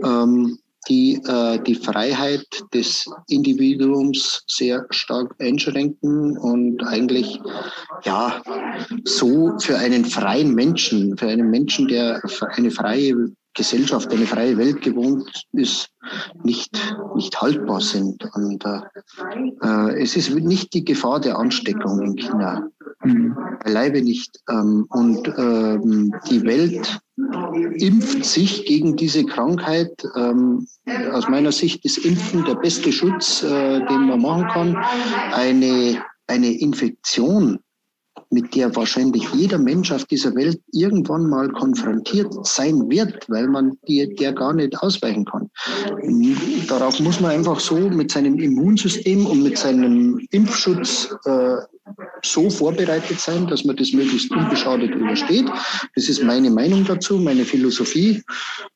ähm, 0.05 0.59
die 0.89 1.15
äh, 1.27 1.61
die 1.63 1.77
Freiheit 1.77 2.47
des 2.75 3.09
Individuums 3.29 4.43
sehr 4.49 4.85
stark 4.91 5.35
einschränken 5.39 6.37
und 6.37 6.83
eigentlich 6.83 7.41
ja 8.05 8.43
so 9.05 9.57
für 9.61 9.79
einen 9.79 10.05
freien 10.05 10.53
Menschen, 10.55 11.17
für 11.17 11.29
einen 11.29 11.51
Menschen, 11.51 11.87
der 11.87 12.21
eine 12.57 12.71
freie 12.71 13.33
Gesellschaft, 13.55 14.13
eine 14.13 14.27
freie 14.27 14.57
Welt 14.57 14.83
gewohnt 14.83 15.45
ist, 15.53 15.89
nicht, 16.43 16.71
nicht 17.15 17.41
haltbar 17.41 17.81
sind. 17.81 18.25
Und 18.35 18.65
äh, 18.65 18.81
äh, 19.63 20.03
es 20.03 20.17
ist 20.17 20.35
nicht 20.35 20.73
die 20.75 20.85
Gefahr 20.85 21.21
der 21.21 21.39
Ansteckung 21.39 22.01
in 22.03 22.17
China. 22.17 22.69
Mhm. 23.05 23.37
Beileibe 23.65 24.03
nicht. 24.03 24.41
Ähm, 24.51 24.87
und 24.91 25.29
ähm, 25.37 26.15
die 26.31 26.43
Welt 26.45 27.01
impft 27.75 28.25
sich 28.25 28.65
gegen 28.65 28.97
diese 28.97 29.25
Krankheit. 29.25 29.93
Ähm, 30.17 30.67
aus 31.13 31.29
meiner 31.29 31.53
Sicht 31.53 31.85
ist 31.85 31.99
Impfen 31.99 32.45
der 32.45 32.55
beste 32.55 32.93
Schutz, 32.93 33.43
äh, 33.43 33.85
den 33.87 34.09
man 34.09 34.23
machen 34.23 34.49
kann. 34.49 34.77
Eine, 35.33 36.03
eine 36.27 36.53
Infektion 36.59 37.59
mit 38.33 38.55
der 38.55 38.75
wahrscheinlich 38.75 39.29
jeder 39.35 39.59
Mensch 39.59 39.93
auf 39.93 40.05
dieser 40.07 40.35
Welt 40.35 40.61
irgendwann 40.73 41.29
mal 41.29 41.49
konfrontiert 41.51 42.33
sein 42.47 42.91
wird, 42.91 43.29
weil 43.29 43.47
man 43.47 43.77
die, 43.87 44.15
der 44.17 44.33
gar 44.33 44.55
nicht 44.55 44.77
ausweichen 44.79 45.25
kann. 45.25 45.51
Darauf 46.69 46.99
muss 47.01 47.21
man 47.21 47.33
einfach 47.33 47.61
so 47.61 47.77
mit 47.77 48.11
seinem 48.11 48.39
Immunsystem 48.39 49.27
und 49.27 49.43
mit 49.43 49.59
seinem 49.59 50.27
Impfschutz 50.31 51.15
äh, 51.27 51.57
so 52.23 52.49
vorbereitet 52.49 53.19
sein, 53.19 53.47
dass 53.47 53.65
man 53.65 53.77
das 53.77 53.93
möglichst 53.93 54.31
unbeschadet 54.31 54.95
übersteht. 54.95 55.51
Das 55.95 56.09
ist 56.09 56.23
meine 56.23 56.51
Meinung 56.51 56.85
dazu, 56.85 57.19
meine 57.19 57.45
Philosophie. 57.45 58.23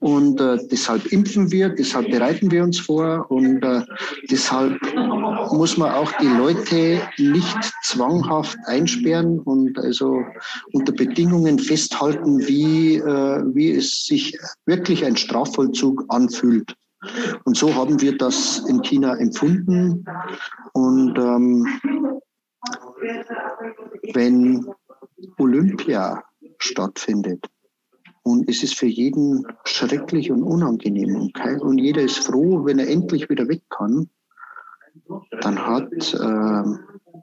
Und 0.01 0.40
äh, 0.40 0.59
deshalb 0.71 1.07
impfen 1.12 1.51
wir, 1.51 1.69
deshalb 1.69 2.11
bereiten 2.11 2.51
wir 2.51 2.64
uns 2.64 2.81
vor 2.81 3.31
und 3.31 3.62
äh, 3.62 3.83
deshalb 4.31 4.79
muss 5.53 5.77
man 5.77 5.92
auch 5.92 6.11
die 6.21 6.27
Leute 6.27 7.01
nicht 7.19 7.73
zwanghaft 7.83 8.59
einsperren 8.66 9.38
und 9.40 9.79
also 9.79 10.25
unter 10.73 10.92
Bedingungen 10.92 11.59
festhalten, 11.59 12.47
wie, 12.47 12.97
äh, 12.97 13.42
wie 13.55 13.71
es 13.71 14.05
sich 14.05 14.37
wirklich 14.66 15.05
ein 15.05 15.16
Strafvollzug 15.16 16.05
anfühlt. 16.09 16.75
Und 17.45 17.57
so 17.57 17.75
haben 17.75 18.01
wir 18.01 18.16
das 18.16 18.59
in 18.69 18.83
China 18.83 19.16
empfunden. 19.16 20.05
Und 20.73 21.16
ähm, 21.19 21.66
wenn 24.14 24.66
Olympia 25.38 26.22
stattfindet 26.59 27.46
und 28.22 28.48
es 28.48 28.62
ist 28.62 28.79
für 28.79 28.87
jeden 28.87 29.46
schrecklich 29.64 30.31
und 30.31 30.42
unangenehm 30.42 31.31
und, 31.61 31.79
jeder 31.79 32.02
ist 32.02 32.18
froh, 32.18 32.64
wenn 32.64 32.79
er 32.79 32.88
endlich 32.88 33.29
wieder 33.29 33.46
weg 33.48 33.62
kann, 33.70 34.11
dann 35.40 35.59
hat 35.64 35.92
äh, 35.92 36.62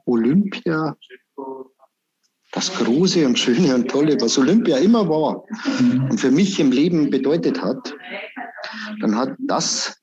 Olympia 0.06 0.96
das 2.52 2.72
Große 2.72 3.26
und 3.26 3.38
Schöne 3.38 3.74
und 3.74 3.90
Tolle, 3.90 4.16
was 4.20 4.38
Olympia 4.38 4.78
immer 4.78 5.08
war 5.08 5.44
und 6.08 6.18
für 6.18 6.30
mich 6.30 6.60
im 6.60 6.70
Leben 6.70 7.10
bedeutet 7.10 7.60
hat, 7.60 7.94
dann 9.00 9.16
hat 9.16 9.34
das 9.40 10.00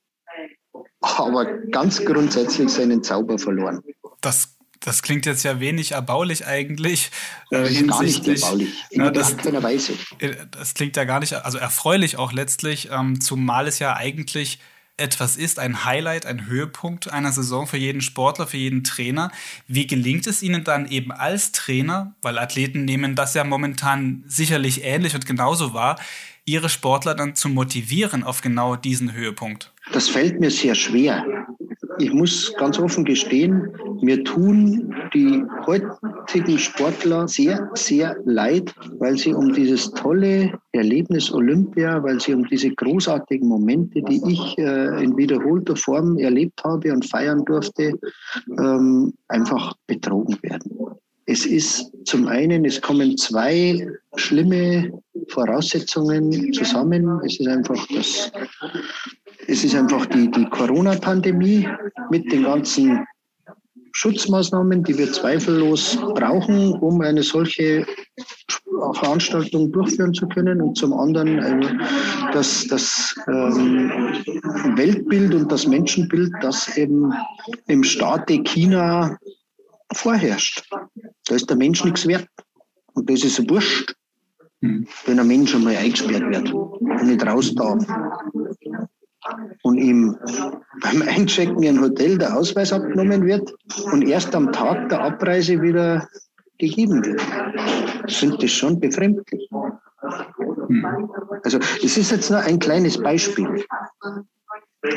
aber 1.01 1.45
ganz 1.71 2.04
grundsätzlich 2.06 2.69
seinen 2.69 3.04
Zauber 3.04 3.39
verloren. 3.39 3.82
Das 4.21 4.58
das 4.82 5.04
klingt 5.04 5.26
jetzt 5.26 5.44
ja 5.44 5.60
wenig 5.60 5.91
erbaulich 5.91 6.46
eigentlich. 6.46 7.12
Äh, 7.52 7.62
das 7.63 7.88
gar 7.88 8.04
nicht 8.04 8.28
erbaulich, 8.28 8.74
in 8.89 9.02
ne, 9.02 9.12
das, 9.12 9.38
Weise. 9.38 9.94
Äh, 10.20 10.36
das 10.52 10.74
klingt 10.74 10.98
ja 10.98 11.06
gar 11.06 11.20
nicht, 11.20 11.34
also 11.34 11.58
erfreulich 11.58 12.17
auch 12.17 12.34
letztlich, 12.34 12.89
ähm, 12.91 13.22
zumal 13.22 13.67
es 13.67 13.80
ja 13.80 13.96
eigentlich 13.96 14.60
etwas 14.98 15.38
ist, 15.38 15.60
ein 15.60 15.86
Highlight, 15.86 16.26
ein 16.26 16.48
Höhepunkt 16.48 17.12
einer 17.12 17.32
Saison 17.32 17.65
für 17.65 17.78
jeden 17.78 18.02
Sportler, 18.02 18.46
für 18.46 18.58
jeden 18.58 18.84
Trainer. 18.84 19.32
Wie 19.67 19.88
gelingt 19.88 20.28
es 20.28 20.44
Ihnen 20.44 20.63
dann 20.63 20.89
eben 20.89 21.12
als 21.12 21.52
Trainer, 21.52 22.15
weil 22.22 22.38
Athleten 22.38 22.86
nehmen 22.86 23.15
das 23.15 23.34
ja 23.34 23.44
momentan 23.44 24.24
sicherlich 24.28 24.84
ähnlich 24.84 25.15
und 25.15 25.26
genauso 25.26 25.74
wahr, 25.74 26.00
Ihre 26.44 26.70
Sportler 26.70 27.13
dann 27.13 27.36
zu 27.36 27.50
motivieren 27.50 28.24
auf 28.24 28.41
genau 28.41 28.76
diesen 28.76 29.13
Höhepunkt? 29.13 29.72
Das 29.94 30.10
fällt 30.10 30.39
mir 30.39 30.52
sehr 30.52 30.76
schwer 30.76 31.24
ich 31.99 32.13
muss 32.13 32.54
ganz 32.58 32.80
offen 32.80 33.06
gestehen, 33.06 33.69
mir 34.01 34.23
tun 34.23 34.93
die 35.13 35.43
heutigen 35.65 36.58
Sportler 36.58 37.27
sehr, 37.27 37.69
sehr 37.75 38.15
leid, 38.25 38.73
weil 38.99 39.17
sie 39.17 39.34
um 39.34 39.54
dieses 39.54 39.91
tolle 39.91 40.51
Erlebnis 40.71 41.32
Olympia, 41.32 42.01
weil 42.04 42.19
sie 42.19 42.34
um 42.34 42.45
diese 42.45 42.69
großartigen 42.71 43.47
Momente, 43.47 44.01
die 44.01 44.21
ich 44.27 44.58
äh, 44.58 45.04
in 45.04 45.15
wiederholter 45.17 45.75
Form 45.75 46.17
erlebt 46.17 46.63
habe 46.63 46.91
und 46.91 47.06
feiern 47.06 47.43
durfte, 47.45 47.93
ähm, 48.58 49.13
einfach 49.27 49.73
betrogen 49.88 50.38
werden. 50.41 50.71
Es 51.25 51.45
ist 51.45 51.91
zum 52.06 52.27
einen, 52.27 52.65
es 52.65 52.82
kommen 52.82 53.15
zwei 53.17 53.88
schlimme 54.15 54.91
Voraussetzungen 55.30 56.51
zusammen. 56.51 57.21
Es 57.25 57.39
ist 57.39 57.47
einfach 57.47 57.88
das 57.95 58.32
es 59.52 59.66
ist 59.66 59.76
einfach 59.76 60.06
die, 60.06 60.32
die 60.32 60.46
Corona-Pandemie 60.46 61.68
mit 62.10 62.32
den 62.32 62.44
ganzen 62.44 63.06
Schutzmaßnahmen, 63.92 64.84
die 64.84 64.98
wir 64.98 65.12
zweifellos 65.12 65.98
brauchen, 66.16 66.72
um 66.76 67.02
eine 67.02 67.22
solche 67.22 67.86
Veranstaltung 68.94 69.70
durchführen 69.74 70.14
zu 70.14 70.28
können 70.30 70.62
und 70.62 70.78
zum 70.78 70.94
anderen 70.94 71.40
äh, 71.40 71.78
das, 72.32 72.66
das 72.68 73.14
ähm, 73.28 73.92
Weltbild 74.78 75.36
und 75.36 75.52
das 75.52 75.68
Menschenbild, 75.68 76.32
das 76.42 76.78
eben 76.78 77.14
im 77.68 77.84
Staate 77.84 78.42
China 78.44 79.18
vorherrscht. 79.94 80.64
Da 81.28 81.36
ist 81.36 81.50
der 81.50 81.58
Mensch 81.58 81.84
nichts 81.84 82.08
wert. 82.08 82.26
Und 82.94 83.10
das 83.10 83.24
ist 83.24 83.50
wurscht, 83.50 83.94
hm. 84.62 84.88
wenn 85.06 85.20
ein 85.20 85.28
Mensch 85.28 85.54
einmal 85.54 85.76
eingesperrt 85.76 86.24
wird 86.34 86.54
und 86.54 87.04
nicht 87.04 87.26
raus 87.26 87.54
darf 87.54 87.86
und 89.71 89.77
ihm 89.77 90.17
beim 90.81 91.01
Einchecken 91.03 91.63
in 91.63 91.77
ein 91.77 91.81
Hotel 91.81 92.17
der 92.17 92.36
Ausweis 92.36 92.73
abgenommen 92.73 93.25
wird 93.25 93.53
und 93.91 94.01
erst 94.07 94.36
am 94.36 94.51
Tag 94.51 94.89
der 94.89 95.01
Abreise 95.01 95.62
wieder 95.62 96.07
gegeben 96.57 97.03
wird. 97.05 97.21
Sind 98.12 98.43
das 98.43 98.51
schon 98.51 98.79
befremdlich. 98.79 99.49
Also 101.43 101.60
es 101.84 101.97
ist 101.97 102.12
jetzt 102.12 102.29
nur 102.29 102.39
ein 102.39 102.60
kleines 102.60 103.01
Beispiel. 103.01 103.63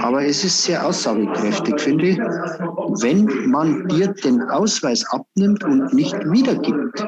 Aber 0.00 0.24
es 0.24 0.42
ist 0.42 0.62
sehr 0.62 0.84
aussagekräftig, 0.84 1.78
finde 1.78 2.06
ich, 2.06 2.18
wenn 2.18 3.50
man 3.50 3.86
dir 3.88 4.08
den 4.08 4.40
Ausweis 4.42 5.04
abnimmt 5.12 5.62
und 5.62 5.92
nicht 5.92 6.16
wiedergibt. 6.30 7.06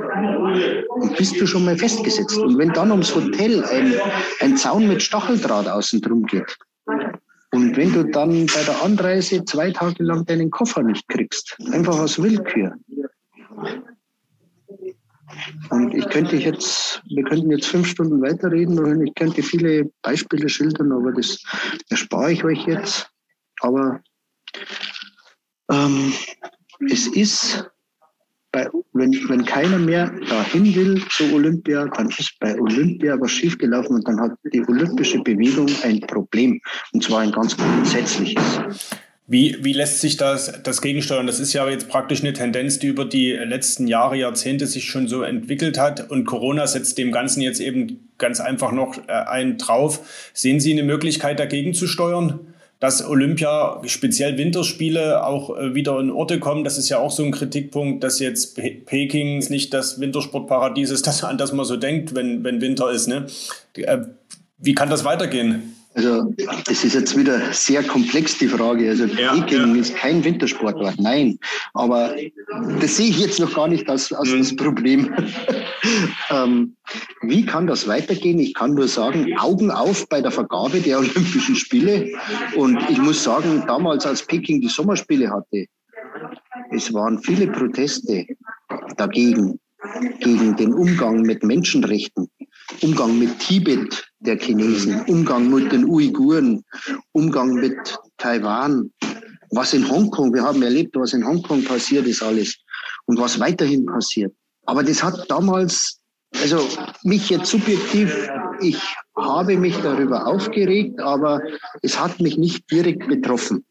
Bist 1.17 1.41
du 1.41 1.47
schon 1.47 1.65
mal 1.65 1.77
festgesetzt. 1.77 2.39
Und 2.39 2.59
wenn 2.59 2.73
dann 2.75 2.91
ums 2.93 3.15
Hotel 3.15 3.65
ein, 3.65 3.95
ein 4.41 4.57
Zaun 4.57 4.87
mit 4.87 5.03
Stacheldraht 5.03 5.67
außen 5.67 6.01
drum 6.03 6.25
geht, 6.27 6.57
und 7.57 7.75
wenn 7.75 7.91
du 7.91 8.05
dann 8.05 8.45
bei 8.47 8.63
der 8.65 8.83
Anreise 8.83 9.43
zwei 9.47 9.71
Tage 9.71 10.03
lang 10.05 10.27
deinen 10.27 10.51
Koffer 10.51 10.83
nicht 10.83 11.09
kriegst, 11.09 11.57
einfach 11.73 11.99
aus 11.99 12.23
Willkür. 12.23 12.75
Und 15.71 15.95
ich 15.95 16.07
könnte 16.11 16.37
jetzt, 16.37 17.03
wir 17.09 17.25
könnten 17.25 17.51
jetzt 17.51 17.67
fünf 17.67 17.89
Stunden 17.89 18.21
weiterreden 18.21 18.79
und 18.79 19.07
ich 19.07 19.15
könnte 19.15 19.43
viele 19.43 19.91
Beispiele 20.03 20.51
schildern, 20.51 20.93
aber 20.93 21.13
das 21.13 21.43
erspare 21.89 22.33
ich 22.33 22.45
euch 22.45 22.67
jetzt. 22.67 23.11
Aber 23.61 24.03
ähm, 25.73 26.13
es 26.91 27.07
ist 27.07 27.71
bei, 28.57 28.71
wenn, 28.95 29.13
wenn 29.29 29.45
keiner 29.45 29.79
mehr 29.79 30.11
dahin 30.31 30.75
will 30.75 31.03
zu 31.11 31.31
Olympia, 31.35 31.85
dann 31.95 32.09
ist 32.09 32.39
bei 32.41 32.59
Olympia 32.59 33.21
was 33.21 33.33
schiefgelaufen 33.33 33.97
und 33.97 34.09
dann 34.09 34.19
hat 34.19 34.33
die 34.51 34.67
olympische 34.67 35.19
Bewegung 35.19 35.69
ein 35.83 36.01
Problem. 36.01 36.59
Und 36.95 37.05
zwar 37.05 37.21
ein 37.21 37.33
ganz 37.33 37.55
grundsätzliches. 37.55 38.43
Wie, 39.27 39.59
wie 39.61 39.75
lässt 39.75 40.01
sich 40.01 40.17
das, 40.17 40.63
das 40.63 40.81
gegensteuern? 40.81 41.27
Das 41.27 41.39
ist 41.39 41.53
ja 41.53 41.69
jetzt 41.69 41.91
praktisch 41.91 42.21
eine 42.21 42.33
Tendenz, 42.33 42.79
die 42.79 42.87
über 42.87 43.05
die 43.05 43.33
letzten 43.33 43.89
Jahre, 43.89 44.17
Jahrzehnte 44.17 44.67
sich 44.67 44.87
schon 44.87 45.07
so 45.07 45.21
entwickelt 45.21 45.79
hat. 45.79 46.11
Und 46.11 46.25
Corona 46.25 46.67
setzt 46.67 46.97
dem 46.97 47.13
Ganzen 47.13 47.43
jetzt 47.43 47.61
eben 47.61 48.09
ganz 48.17 48.41
einfach 48.41 48.73
noch 48.73 48.97
äh, 49.07 49.13
einen 49.13 49.59
drauf. 49.59 50.31
Sehen 50.33 50.61
Sie 50.61 50.73
eine 50.73 50.85
Möglichkeit, 50.85 51.41
dagegen 51.41 51.75
zu 51.75 51.87
steuern? 51.87 52.55
Dass 52.81 53.07
Olympia, 53.07 53.81
speziell 53.87 54.37
Winterspiele, 54.37 55.25
auch 55.25 55.57
äh, 55.57 55.75
wieder 55.75 55.99
in 55.99 56.11
Orte 56.11 56.39
kommen. 56.39 56.65
Das 56.65 56.79
ist 56.79 56.89
ja 56.89 56.99
auch 56.99 57.11
so 57.11 57.25
ein 57.25 57.33
Kritikpunkt, 57.33 58.05
dass 58.05 58.19
jetzt 58.19 58.57
Peking 58.57 59.39
nicht 59.49 59.73
das 59.73 60.01
Wintersportparadies 60.01 60.91
ist, 60.91 61.07
an 61.25 61.39
das 61.39 61.53
man 61.53 61.65
so 61.65 61.77
denkt, 61.77 62.15
wenn, 62.15 62.45
wenn 62.45 62.61
Winter 62.61 62.91
ist. 62.91 63.07
Ne? 63.07 63.27
Äh, 63.77 63.99
Wie 64.59 64.75
kann 64.75 64.91
das 64.91 65.05
weitergehen? 65.05 65.76
Also 65.97 66.31
das 66.67 66.85
ist 66.85 66.93
jetzt 66.93 67.17
wieder 67.17 67.41
sehr 67.53 67.83
komplex, 67.83 68.37
die 68.37 68.49
Frage. 68.49 68.91
Also 68.91 69.07
ja, 69.07 69.33
Peking 69.33 69.75
ja. 69.75 69.81
ist 69.81 69.97
kein 69.97 70.23
Wintersportort, 70.23 70.97
nein. 70.99 71.39
Aber 71.73 72.15
das 72.81 72.99
sehe 72.99 73.09
ich 73.09 73.19
jetzt 73.19 73.41
noch 73.41 73.55
gar 73.55 73.67
nicht 73.67 73.89
als, 73.89 74.13
als 74.13 74.29
mhm. 74.31 74.39
das 74.39 74.57
Problem. 74.57 75.15
ähm, 76.31 76.77
wie 77.23 77.47
kann 77.47 77.67
das 77.67 77.89
weitergehen? 77.89 78.39
Ich 78.39 78.53
kann 78.53 78.75
nur 78.75 78.89
sagen, 78.89 79.35
Augen 79.39 79.71
auf 79.71 80.07
bei 80.11 80.21
der 80.21 80.31
Vergabe 80.31 80.81
der 80.81 80.99
Olympischen 80.99 81.57
Spiele. 81.57 82.13
Und 82.57 82.79
ich 82.91 82.99
muss 82.99 83.25
sagen, 83.25 83.65
damals, 83.67 84.05
als 84.05 84.23
Peking 84.27 84.61
die 84.61 84.69
Sommerspiele 84.69 85.31
hatte, 85.31 85.65
es 86.73 86.93
waren 86.93 87.23
viele 87.23 87.47
Proteste 87.47 88.27
dagegen, 88.99 89.59
gegen 90.21 90.57
den 90.57 90.75
Umgang 90.75 91.23
mit 91.23 91.43
Menschenrechten, 91.43 92.29
Umgang 92.83 93.19
mit 93.19 93.39
Tibet 93.39 94.05
der 94.21 94.39
Chinesen, 94.39 95.03
Umgang 95.07 95.51
mit 95.51 95.73
den 95.73 95.85
Uiguren, 95.85 96.65
Umgang 97.13 97.55
mit 97.55 97.77
Taiwan, 98.19 98.91
was 99.51 99.73
in 99.73 99.89
Hongkong, 99.89 100.35
wir 100.35 100.43
haben 100.43 100.63
erlebt, 100.63 100.97
was 100.97 101.13
in 101.13 101.25
Hongkong 101.27 101.65
passiert 101.65 102.07
ist 102.07 102.23
alles 102.23 102.57
und 103.07 103.19
was 103.19 103.39
weiterhin 103.39 103.87
passiert. 103.87 104.35
Aber 104.67 104.83
das 104.83 105.03
hat 105.03 105.31
damals, 105.31 106.01
also 106.43 106.67
mich 107.05 107.31
jetzt 107.31 107.51
subjektiv, 107.51 108.29
ich 108.61 108.81
habe 109.17 109.57
mich 109.57 109.77
darüber 109.83 110.27
aufgeregt, 110.27 111.01
aber 111.01 111.41
es 111.83 112.01
hat 112.01 112.21
mich 112.21 112.37
nicht 112.37 112.71
direkt 112.71 113.07
betroffen. 113.07 113.65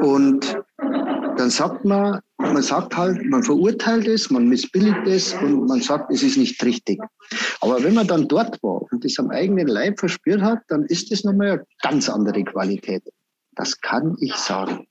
Und 0.00 0.56
dann 1.36 1.50
sagt 1.50 1.84
man, 1.84 2.20
man 2.42 2.62
sagt 2.62 2.96
halt, 2.96 3.24
man 3.24 3.42
verurteilt 3.42 4.06
es, 4.06 4.30
man 4.30 4.48
missbilligt 4.48 5.06
es 5.06 5.34
und 5.34 5.66
man 5.66 5.80
sagt, 5.80 6.12
es 6.12 6.22
ist 6.22 6.36
nicht 6.36 6.62
richtig. 6.64 7.00
Aber 7.60 7.82
wenn 7.82 7.94
man 7.94 8.06
dann 8.06 8.28
dort 8.28 8.62
war 8.62 8.82
und 8.90 9.04
das 9.04 9.18
am 9.18 9.30
eigenen 9.30 9.68
Leib 9.68 9.98
verspürt 9.98 10.42
hat, 10.42 10.60
dann 10.68 10.84
ist 10.86 11.10
das 11.10 11.24
nochmal 11.24 11.50
eine 11.50 11.66
ganz 11.82 12.08
andere 12.08 12.42
Qualität. 12.44 13.02
Das 13.56 13.80
kann 13.80 14.16
ich 14.20 14.34
sagen. 14.34 14.86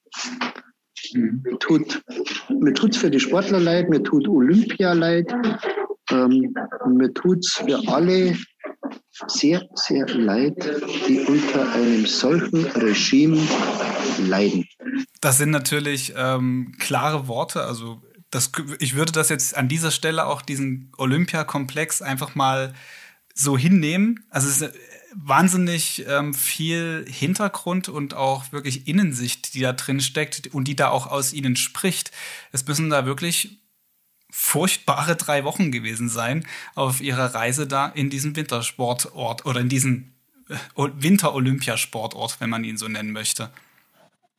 Mir 1.14 1.58
tut 1.60 2.02
mir 2.50 2.74
tut's 2.74 2.98
für 2.98 3.10
die 3.10 3.20
Sportler 3.20 3.60
leid, 3.60 3.90
mir 3.90 4.04
tut 4.04 4.28
Olympia 4.28 4.94
leid, 4.94 5.34
ähm, 6.12 6.54
mir 6.88 7.14
tut's 7.14 7.54
für 7.54 7.80
alle 7.88 8.38
sehr, 9.28 9.68
sehr 9.76 10.08
leid, 10.08 10.56
die 11.08 11.20
unter 11.22 11.72
einem 11.74 12.06
solchen 12.06 12.66
Regime 12.66 13.38
leiden. 14.22 14.68
Das 15.22 15.38
sind 15.38 15.52
natürlich 15.52 16.14
ähm, 16.16 16.76
klare 16.80 17.28
Worte. 17.28 17.64
Also 17.64 18.02
das, 18.32 18.52
ich 18.80 18.96
würde 18.96 19.12
das 19.12 19.30
jetzt 19.30 19.56
an 19.56 19.68
dieser 19.68 19.92
Stelle 19.92 20.26
auch 20.26 20.42
diesen 20.42 20.92
Olympiakomplex 20.98 22.02
einfach 22.02 22.36
mal 22.36 22.74
so 23.34 23.58
hinnehmen. 23.58 24.26
Also 24.30 24.48
es 24.48 24.62
ist 24.62 24.74
wahnsinnig 25.14 26.06
ähm, 26.08 26.34
viel 26.34 27.06
Hintergrund 27.08 27.90
und 27.90 28.14
auch 28.14 28.52
wirklich 28.52 28.88
Innensicht, 28.88 29.54
die 29.54 29.62
da 29.62 29.74
drin 29.74 30.00
steckt 30.00 30.48
und 30.54 30.68
die 30.68 30.76
da 30.76 30.90
auch 30.90 31.08
aus 31.08 31.34
ihnen 31.34 31.56
spricht. 31.56 32.12
Es 32.52 32.66
müssen 32.66 32.90
da 32.90 33.06
wirklich 33.06 33.60
furchtbare 34.30 35.18
drei 35.18 35.44
Wochen 35.44 35.72
gewesen 35.72 36.08
sein 36.08 36.48
auf 36.74 37.02
ihrer 37.02 37.36
Reise 37.36 37.68
da 37.68 37.88
in 37.88 38.10
diesem 38.10 38.36
Wintersportort 38.36 39.46
oder 39.46 39.60
in 39.60 39.68
diesem 39.68 40.14
äh, 40.50 40.56
Winter-Olympiasportort, 40.76 42.40
wenn 42.40 42.50
man 42.50 42.64
ihn 42.64 42.78
so 42.78 42.88
nennen 42.88 43.12
möchte. 43.12 43.52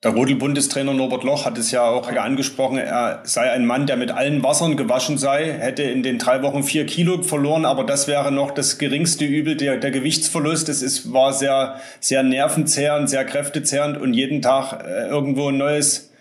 Der 0.04 0.10
Rodel-Bundestrainer 0.10 0.94
Norbert 0.94 1.22
Loch 1.22 1.44
hat 1.44 1.56
es 1.58 1.70
ja 1.70 1.84
auch 1.84 2.08
angesprochen, 2.08 2.76
er 2.76 3.20
sei 3.22 3.52
ein 3.52 3.64
Mann, 3.64 3.86
der 3.86 3.96
mit 3.96 4.10
allen 4.10 4.42
Wassern 4.42 4.76
gewaschen 4.76 5.16
sei, 5.16 5.44
hätte 5.52 5.84
in 5.84 6.02
den 6.02 6.18
drei 6.18 6.42
Wochen 6.42 6.64
vier 6.64 6.86
Kilo 6.86 7.22
verloren, 7.22 7.64
aber 7.64 7.84
das 7.84 8.08
wäre 8.08 8.32
noch 8.32 8.50
das 8.50 8.78
geringste 8.78 9.24
Übel, 9.24 9.56
der, 9.56 9.76
der 9.76 9.92
Gewichtsverlust. 9.92 10.68
Es 10.68 10.82
ist, 10.82 11.12
war 11.12 11.32
sehr, 11.32 11.76
sehr 12.00 12.24
nervenzehrend, 12.24 13.10
sehr 13.10 13.24
kräftezehrend 13.24 13.96
und 13.96 14.12
jeden 14.12 14.42
Tag 14.42 14.84
äh, 14.84 15.06
irgendwo 15.06 15.50
ein 15.50 15.58
neues 15.58 16.11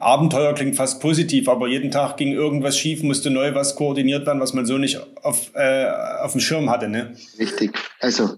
Abenteuer 0.00 0.54
klingt 0.54 0.76
fast 0.76 1.00
positiv, 1.00 1.48
aber 1.48 1.68
jeden 1.68 1.90
Tag 1.90 2.16
ging 2.16 2.32
irgendwas 2.32 2.78
schief, 2.78 3.02
musste 3.02 3.30
neu 3.30 3.54
was 3.54 3.76
koordiniert 3.76 4.26
werden, 4.26 4.40
was 4.40 4.52
man 4.52 4.66
so 4.66 4.78
nicht 4.78 5.00
auf, 5.22 5.50
äh, 5.54 5.86
auf 6.22 6.32
dem 6.32 6.40
Schirm 6.40 6.70
hatte. 6.70 6.88
Ne? 6.88 7.16
Richtig. 7.38 7.78
Also 8.00 8.36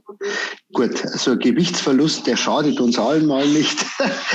gut, 0.72 1.04
also 1.04 1.36
Gewichtsverlust, 1.36 2.26
der 2.26 2.36
schadet 2.36 2.80
uns 2.80 2.98
allen 2.98 3.26
mal 3.26 3.46
nicht. 3.46 3.78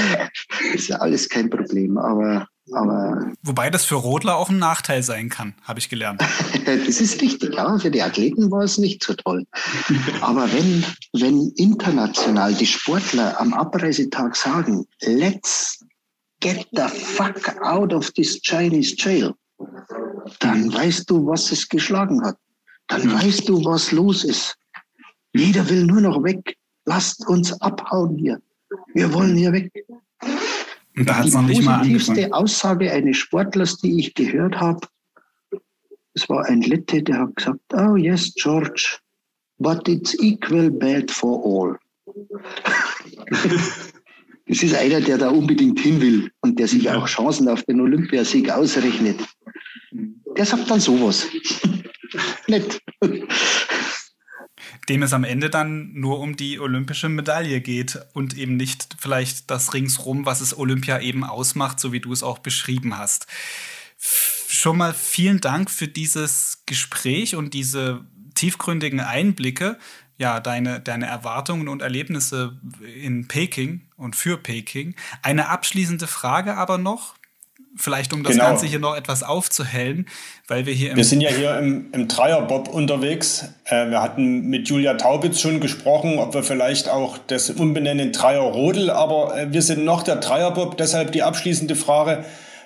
ist 0.73 0.89
ja 0.89 0.97
alles 0.97 1.29
kein 1.29 1.49
Problem, 1.49 1.97
aber 1.97 2.47
aber 2.71 3.33
Wobei 3.43 3.69
das 3.69 3.83
für 3.83 3.95
Rodler 3.95 4.37
auch 4.37 4.49
ein 4.49 4.57
Nachteil 4.57 5.03
sein 5.03 5.29
kann, 5.29 5.53
habe 5.63 5.79
ich 5.79 5.89
gelernt. 5.89 6.21
das 6.65 7.01
ist 7.01 7.21
richtig, 7.21 7.53
ja. 7.55 7.77
Für 7.77 7.91
die 7.91 8.01
Athleten 8.01 8.49
war 8.51 8.63
es 8.63 8.77
nicht 8.77 9.03
so 9.03 9.13
toll. 9.13 9.45
Aber 10.21 10.51
wenn, 10.53 10.85
wenn 11.11 11.51
international 11.57 12.53
die 12.53 12.65
Sportler 12.65 13.39
am 13.39 13.53
Abreisetag 13.53 14.35
sagen, 14.35 14.85
let's 15.01 15.82
get 16.43 16.67
the 16.73 16.89
fuck 16.89 17.39
out 17.63 17.93
of 17.93 18.13
this 18.15 18.41
Chinese 18.41 18.95
jail, 18.95 19.33
dann 20.39 20.73
weißt 20.73 21.09
du, 21.09 21.25
was 21.25 21.51
es 21.51 21.67
geschlagen 21.67 22.21
hat. 22.23 22.37
Dann 22.87 23.11
weißt 23.13 23.47
du, 23.47 23.63
was 23.63 23.91
los 23.91 24.25
ist. 24.25 24.55
Jeder 25.33 25.67
will 25.69 25.85
nur 25.85 26.01
noch 26.01 26.21
weg. 26.23 26.57
Lasst 26.85 27.25
uns 27.27 27.53
abhauen 27.61 28.17
hier. 28.17 28.41
Wir 28.93 29.11
wollen 29.13 29.37
hier 29.37 29.53
weg. 29.53 29.71
Und 30.95 31.09
da 31.09 31.23
die 31.23 31.31
positivste 31.31 32.33
Aussage 32.33 32.91
eines 32.91 33.17
Sportlers, 33.17 33.77
die 33.77 33.99
ich 33.99 34.13
gehört 34.13 34.59
habe, 34.59 34.85
es 36.13 36.29
war 36.29 36.45
ein 36.45 36.61
Lette, 36.61 37.01
der 37.01 37.19
hat 37.19 37.35
gesagt, 37.37 37.59
oh 37.73 37.95
yes, 37.95 38.33
George, 38.35 38.99
but 39.57 39.87
it's 39.87 40.13
equal 40.19 40.69
bad 40.69 41.09
for 41.09 41.41
all. 41.43 41.79
Das 44.45 44.61
ist 44.61 44.75
einer, 44.75 44.99
der 44.99 45.17
da 45.17 45.29
unbedingt 45.29 45.79
hin 45.79 46.01
will 46.01 46.31
und 46.41 46.59
der 46.59 46.67
sich 46.67 46.89
auch 46.89 47.07
Chancen 47.07 47.47
auf 47.47 47.63
den 47.63 47.79
Olympiasieg 47.79 48.49
ausrechnet. 48.49 49.19
Der 50.37 50.45
sagt 50.45 50.69
dann 50.69 50.79
sowas. 50.79 51.27
Nett. 52.47 52.81
Dem 54.89 55.03
es 55.03 55.13
am 55.13 55.23
Ende 55.23 55.49
dann 55.49 55.93
nur 55.93 56.19
um 56.19 56.35
die 56.35 56.59
olympische 56.59 57.07
Medaille 57.07 57.61
geht 57.61 57.99
und 58.13 58.37
eben 58.37 58.57
nicht 58.57 58.97
vielleicht 58.99 59.49
das 59.49 59.73
ringsrum, 59.73 60.25
was 60.25 60.41
es 60.41 60.57
Olympia 60.57 60.99
eben 60.99 61.23
ausmacht, 61.23 61.79
so 61.79 61.93
wie 61.93 62.01
du 62.01 62.11
es 62.11 62.23
auch 62.23 62.39
beschrieben 62.39 62.97
hast. 62.97 63.27
Schon 63.97 64.77
mal 64.77 64.93
vielen 64.93 65.39
Dank 65.39 65.71
für 65.71 65.87
dieses 65.87 66.63
Gespräch 66.65 67.35
und 67.35 67.53
diese 67.53 68.05
tiefgründigen 68.35 68.99
Einblicke 68.99 69.77
ja, 70.23 70.39
deine, 70.39 70.79
deine 70.79 71.05
Erwartungen 71.05 71.67
und 71.67 71.81
Erlebnisse 71.81 72.53
in 72.95 73.27
Peking 73.27 73.81
und 73.97 74.15
für 74.15 74.37
Peking. 74.37 74.95
Eine 75.21 75.49
abschließende 75.49 76.07
Frage 76.07 76.55
aber 76.55 76.77
noch, 76.77 77.15
vielleicht 77.75 78.13
um 78.13 78.23
das 78.23 78.31
genau. 78.31 78.45
Ganze 78.45 78.65
hier 78.65 78.79
noch 78.79 78.95
etwas 78.95 79.21
aufzuhellen, 79.21 80.05
weil 80.47 80.65
wir 80.65 80.73
hier 80.73 80.91
im 80.91 80.95
Wir 80.95 81.03
sind 81.03 81.19
ja 81.19 81.29
hier 81.29 81.59
im, 81.59 81.87
im 81.91 82.07
Dreierbob 82.07 82.69
unterwegs. 82.69 83.49
Äh, 83.65 83.89
wir 83.89 84.01
hatten 84.01 84.47
mit 84.47 84.69
Julia 84.69 84.93
Taubitz 84.93 85.41
schon 85.41 85.59
gesprochen, 85.59 86.17
ob 86.19 86.33
wir 86.33 86.43
vielleicht 86.43 86.87
auch 86.87 87.17
das 87.27 87.49
umbenennen 87.49 88.13
Dreierrodel, 88.13 88.91
aber 88.91 89.37
äh, 89.37 89.51
wir 89.51 89.61
sind 89.61 89.83
noch 89.83 90.03
der 90.03 90.15
Dreierbob, 90.15 90.77
deshalb 90.77 91.11
die 91.11 91.21
abschließende 91.21 91.75
Frage. 91.75 92.23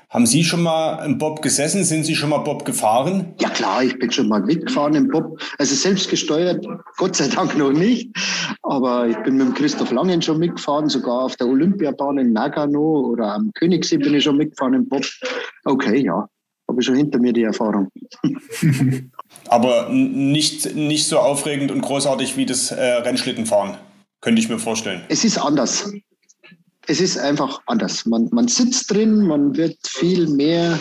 Haben 0.09 0.25
Sie 0.25 0.45
schon 0.45 0.63
mal 0.63 1.05
im 1.05 1.17
Bob 1.17 1.41
gesessen? 1.41 1.83
Sind 1.83 2.05
Sie 2.05 2.15
schon 2.15 2.29
mal 2.29 2.37
Bob 2.37 2.63
gefahren? 2.63 3.35
Ja 3.41 3.49
klar, 3.49 3.83
ich 3.83 3.99
bin 3.99 4.09
schon 4.09 4.29
mal 4.29 4.41
mitgefahren 4.41 4.95
im 4.95 5.09
Bob. 5.09 5.41
Also 5.57 5.75
selbst 5.75 6.09
gesteuert, 6.09 6.65
Gott 6.95 7.17
sei 7.17 7.27
Dank 7.27 7.57
noch 7.57 7.73
nicht. 7.73 8.15
Aber 8.63 9.07
ich 9.07 9.17
bin 9.23 9.35
mit 9.35 9.47
dem 9.47 9.53
Christoph 9.53 9.91
Langen 9.91 10.21
schon 10.21 10.39
mitgefahren, 10.39 10.87
sogar 10.87 11.25
auf 11.25 11.35
der 11.35 11.47
Olympiabahn 11.47 12.19
in 12.19 12.31
Nagano 12.31 13.01
oder 13.11 13.33
am 13.33 13.51
Königssee 13.53 13.97
bin 13.97 14.13
ich 14.13 14.23
schon 14.23 14.37
mitgefahren 14.37 14.75
im 14.75 14.87
Bob. 14.87 15.05
Okay, 15.65 15.97
ja, 15.97 16.25
habe 16.69 16.79
ich 16.79 16.85
schon 16.85 16.95
hinter 16.95 17.19
mir 17.19 17.33
die 17.33 17.43
Erfahrung. 17.43 17.89
Aber 19.49 19.89
nicht, 19.89 20.73
nicht 20.73 21.07
so 21.07 21.19
aufregend 21.19 21.69
und 21.69 21.81
großartig 21.81 22.37
wie 22.37 22.45
das 22.45 22.71
äh, 22.71 22.81
Rennschlittenfahren, 22.81 23.75
könnte 24.21 24.41
ich 24.41 24.47
mir 24.47 24.59
vorstellen. 24.59 25.01
Es 25.09 25.25
ist 25.25 25.37
anders 25.37 25.91
es 26.87 27.01
ist 27.01 27.17
einfach 27.17 27.61
anders. 27.65 28.05
Man, 28.05 28.29
man 28.31 28.47
sitzt 28.47 28.91
drin, 28.91 29.21
man 29.27 29.55
wird 29.55 29.77
viel 29.85 30.27
mehr, 30.27 30.79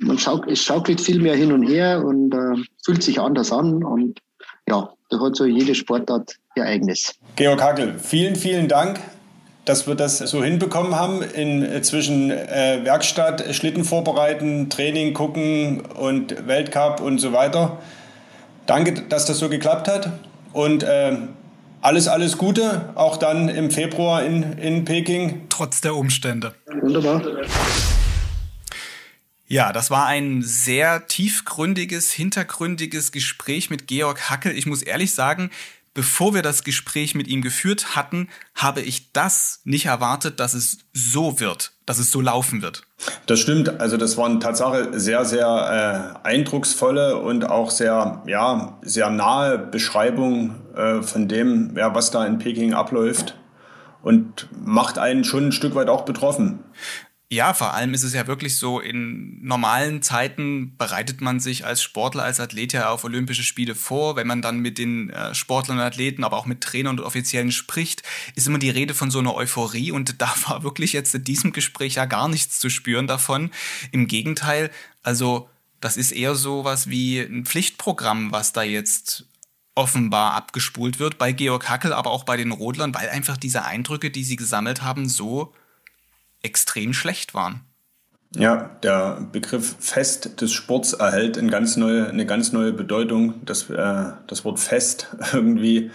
man 0.00 0.18
schauk, 0.18 0.48
es 0.48 0.62
schaukelt 0.62 1.00
viel 1.00 1.20
mehr 1.20 1.36
hin 1.36 1.52
und 1.52 1.62
her 1.62 2.04
und 2.04 2.34
äh, 2.34 2.62
fühlt 2.84 3.02
sich 3.02 3.20
anders 3.20 3.52
an 3.52 3.84
und 3.84 4.18
ja, 4.68 4.88
da 5.10 5.20
hat 5.20 5.36
so 5.36 5.44
jede 5.44 5.74
Sportart 5.74 6.36
ihr 6.56 6.64
eigenes. 6.64 7.14
Georg 7.36 7.62
Hackel, 7.62 7.98
vielen, 7.98 8.34
vielen 8.34 8.66
Dank, 8.66 8.98
dass 9.66 9.86
wir 9.86 9.94
das 9.94 10.18
so 10.18 10.42
hinbekommen 10.42 10.94
haben, 10.94 11.22
in, 11.22 11.82
zwischen 11.82 12.30
äh, 12.30 12.80
Werkstatt, 12.82 13.54
Schlitten 13.54 13.84
vorbereiten, 13.84 14.70
Training 14.70 15.12
gucken 15.12 15.82
und 15.82 16.46
Weltcup 16.46 17.02
und 17.02 17.18
so 17.18 17.32
weiter. 17.32 17.78
Danke, 18.66 19.02
dass 19.08 19.26
das 19.26 19.38
so 19.38 19.50
geklappt 19.50 19.86
hat 19.88 20.10
und 20.54 20.82
äh, 20.82 21.18
alles, 21.84 22.08
alles 22.08 22.38
Gute, 22.38 22.88
auch 22.94 23.18
dann 23.18 23.50
im 23.50 23.70
Februar 23.70 24.24
in, 24.24 24.54
in 24.54 24.86
Peking. 24.86 25.42
Trotz 25.50 25.82
der 25.82 25.94
Umstände. 25.94 26.54
Wunderbar. 26.80 27.22
Ja, 29.46 29.70
das 29.70 29.90
war 29.90 30.06
ein 30.06 30.40
sehr 30.42 31.06
tiefgründiges, 31.06 32.10
hintergründiges 32.10 33.12
Gespräch 33.12 33.68
mit 33.68 33.86
Georg 33.86 34.30
Hackel. 34.30 34.56
Ich 34.56 34.64
muss 34.64 34.80
ehrlich 34.80 35.12
sagen, 35.12 35.50
bevor 35.92 36.32
wir 36.32 36.40
das 36.40 36.64
Gespräch 36.64 37.14
mit 37.14 37.28
ihm 37.28 37.42
geführt 37.42 37.94
hatten, 37.94 38.30
habe 38.54 38.80
ich 38.80 39.12
das 39.12 39.60
nicht 39.64 39.84
erwartet, 39.84 40.40
dass 40.40 40.54
es 40.54 40.78
so 40.94 41.38
wird, 41.38 41.72
dass 41.84 41.98
es 41.98 42.10
so 42.10 42.22
laufen 42.22 42.62
wird. 42.62 42.84
Das 43.26 43.40
stimmt. 43.40 43.80
Also 43.82 43.98
das 43.98 44.16
waren 44.16 44.40
Tatsache 44.40 44.98
sehr, 44.98 45.26
sehr 45.26 46.16
äh, 46.24 46.26
eindrucksvolle 46.26 47.18
und 47.18 47.44
auch 47.44 47.70
sehr, 47.70 48.22
ja, 48.26 48.78
sehr 48.80 49.10
nahe 49.10 49.58
Beschreibungen 49.58 50.63
äh, 50.76 51.02
von 51.02 51.28
dem, 51.28 51.76
ja, 51.76 51.94
was 51.94 52.10
da 52.10 52.26
in 52.26 52.38
Peking 52.38 52.74
abläuft 52.74 53.36
und 54.02 54.48
macht 54.64 54.98
einen 54.98 55.24
schon 55.24 55.48
ein 55.48 55.52
Stück 55.52 55.74
weit 55.74 55.88
auch 55.88 56.04
betroffen. 56.04 56.60
Ja, 57.34 57.52
vor 57.52 57.74
allem 57.74 57.94
ist 57.94 58.04
es 58.04 58.12
ja 58.12 58.28
wirklich 58.28 58.56
so, 58.58 58.78
in 58.78 59.42
normalen 59.42 60.02
Zeiten 60.02 60.76
bereitet 60.76 61.20
man 61.20 61.40
sich 61.40 61.64
als 61.64 61.82
Sportler, 61.82 62.22
als 62.22 62.38
Athlet 62.38 62.74
ja 62.74 62.90
auf 62.90 63.02
Olympische 63.02 63.42
Spiele 63.42 63.74
vor. 63.74 64.14
Wenn 64.14 64.28
man 64.28 64.40
dann 64.40 64.60
mit 64.60 64.78
den 64.78 65.10
äh, 65.10 65.34
Sportlern 65.34 65.78
und 65.78 65.84
Athleten, 65.84 66.22
aber 66.22 66.36
auch 66.36 66.46
mit 66.46 66.60
Trainern 66.60 66.98
und 66.98 67.04
Offiziellen 67.04 67.50
spricht, 67.50 68.02
ist 68.36 68.46
immer 68.46 68.60
die 68.60 68.70
Rede 68.70 68.94
von 68.94 69.10
so 69.10 69.18
einer 69.18 69.34
Euphorie. 69.34 69.90
Und 69.90 70.20
da 70.22 70.32
war 70.46 70.62
wirklich 70.62 70.92
jetzt 70.92 71.14
in 71.14 71.24
diesem 71.24 71.52
Gespräch 71.52 71.96
ja 71.96 72.04
gar 72.04 72.28
nichts 72.28 72.60
zu 72.60 72.70
spüren 72.70 73.08
davon. 73.08 73.50
Im 73.90 74.06
Gegenteil, 74.06 74.70
also 75.02 75.48
das 75.80 75.96
ist 75.96 76.12
eher 76.12 76.34
so 76.34 76.64
was 76.64 76.88
wie 76.88 77.18
ein 77.18 77.46
Pflichtprogramm, 77.46 78.30
was 78.30 78.52
da 78.52 78.62
jetzt 78.62 79.26
offenbar 79.74 80.34
abgespult 80.34 80.98
wird 80.98 81.18
bei 81.18 81.32
Georg 81.32 81.68
Hackel, 81.68 81.92
aber 81.92 82.10
auch 82.10 82.24
bei 82.24 82.36
den 82.36 82.52
Rodlern, 82.52 82.94
weil 82.94 83.08
einfach 83.08 83.36
diese 83.36 83.64
Eindrücke, 83.64 84.10
die 84.10 84.24
sie 84.24 84.36
gesammelt 84.36 84.82
haben, 84.82 85.08
so 85.08 85.52
extrem 86.42 86.92
schlecht 86.92 87.34
waren. 87.34 87.62
Ja, 88.36 88.70
der 88.82 89.28
Begriff 89.32 89.76
Fest 89.78 90.40
des 90.40 90.52
Sports 90.52 90.92
erhält 90.92 91.38
eine 91.38 91.50
ganz 91.50 91.76
neue, 91.76 92.08
eine 92.08 92.26
ganz 92.26 92.52
neue 92.52 92.72
Bedeutung. 92.72 93.34
Das, 93.44 93.70
äh, 93.70 94.12
das 94.26 94.44
Wort 94.44 94.58
Fest 94.58 95.14
irgendwie 95.32 95.90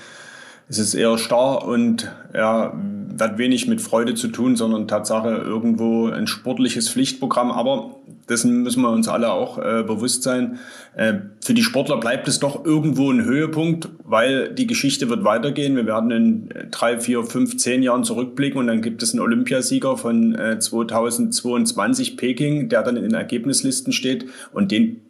es 0.70 0.78
ist 0.78 0.94
eher 0.94 1.18
starr 1.18 1.66
und 1.66 2.12
ja, 2.34 2.74
hat 3.20 3.38
wenig 3.40 3.68
mit 3.68 3.82
Freude 3.82 4.14
zu 4.14 4.28
tun, 4.28 4.56
sondern 4.56 4.88
Tatsache 4.88 5.30
irgendwo 5.30 6.10
ein 6.10 6.28
sportliches 6.28 6.90
Pflichtprogramm. 6.92 7.52
Aber 7.52 7.96
dessen 8.30 8.64
müssen 8.64 8.82
wir 8.82 8.92
uns 8.92 9.08
alle 9.08 9.32
auch 9.32 9.58
äh, 9.58 9.84
bewusst 9.84 10.24
sein. 10.24 10.60
Äh, 10.96 11.16
für 11.44 11.54
die 11.54 11.64
Sportler 11.64 11.98
bleibt 11.98 12.28
es 12.28 12.40
doch 12.40 12.64
irgendwo 12.64 13.12
ein 13.12 13.24
Höhepunkt, 13.24 13.90
weil 14.04 14.54
die 14.54 14.68
Geschichte 14.68 15.10
wird 15.10 15.24
weitergehen. 15.24 15.76
Wir 15.76 15.86
werden 15.86 16.12
in 16.12 16.50
drei, 16.72 17.00
vier, 17.00 17.24
fünf, 17.24 17.58
zehn 17.58 17.84
Jahren 17.84 18.04
zurückblicken 18.04 18.60
und 18.60 18.68
dann 18.68 18.82
gibt 18.82 19.04
es 19.04 19.12
einen 19.12 19.22
Olympiasieger 19.22 19.98
von 19.98 20.36
äh, 20.36 20.60
2022 20.60 22.18
Peking, 22.18 22.70
der 22.70 22.84
dann 22.84 22.96
in 22.96 23.04
den 23.04 23.14
Ergebnislisten 23.14 23.94
steht 23.94 24.26
und 24.54 24.72
den 24.72 25.02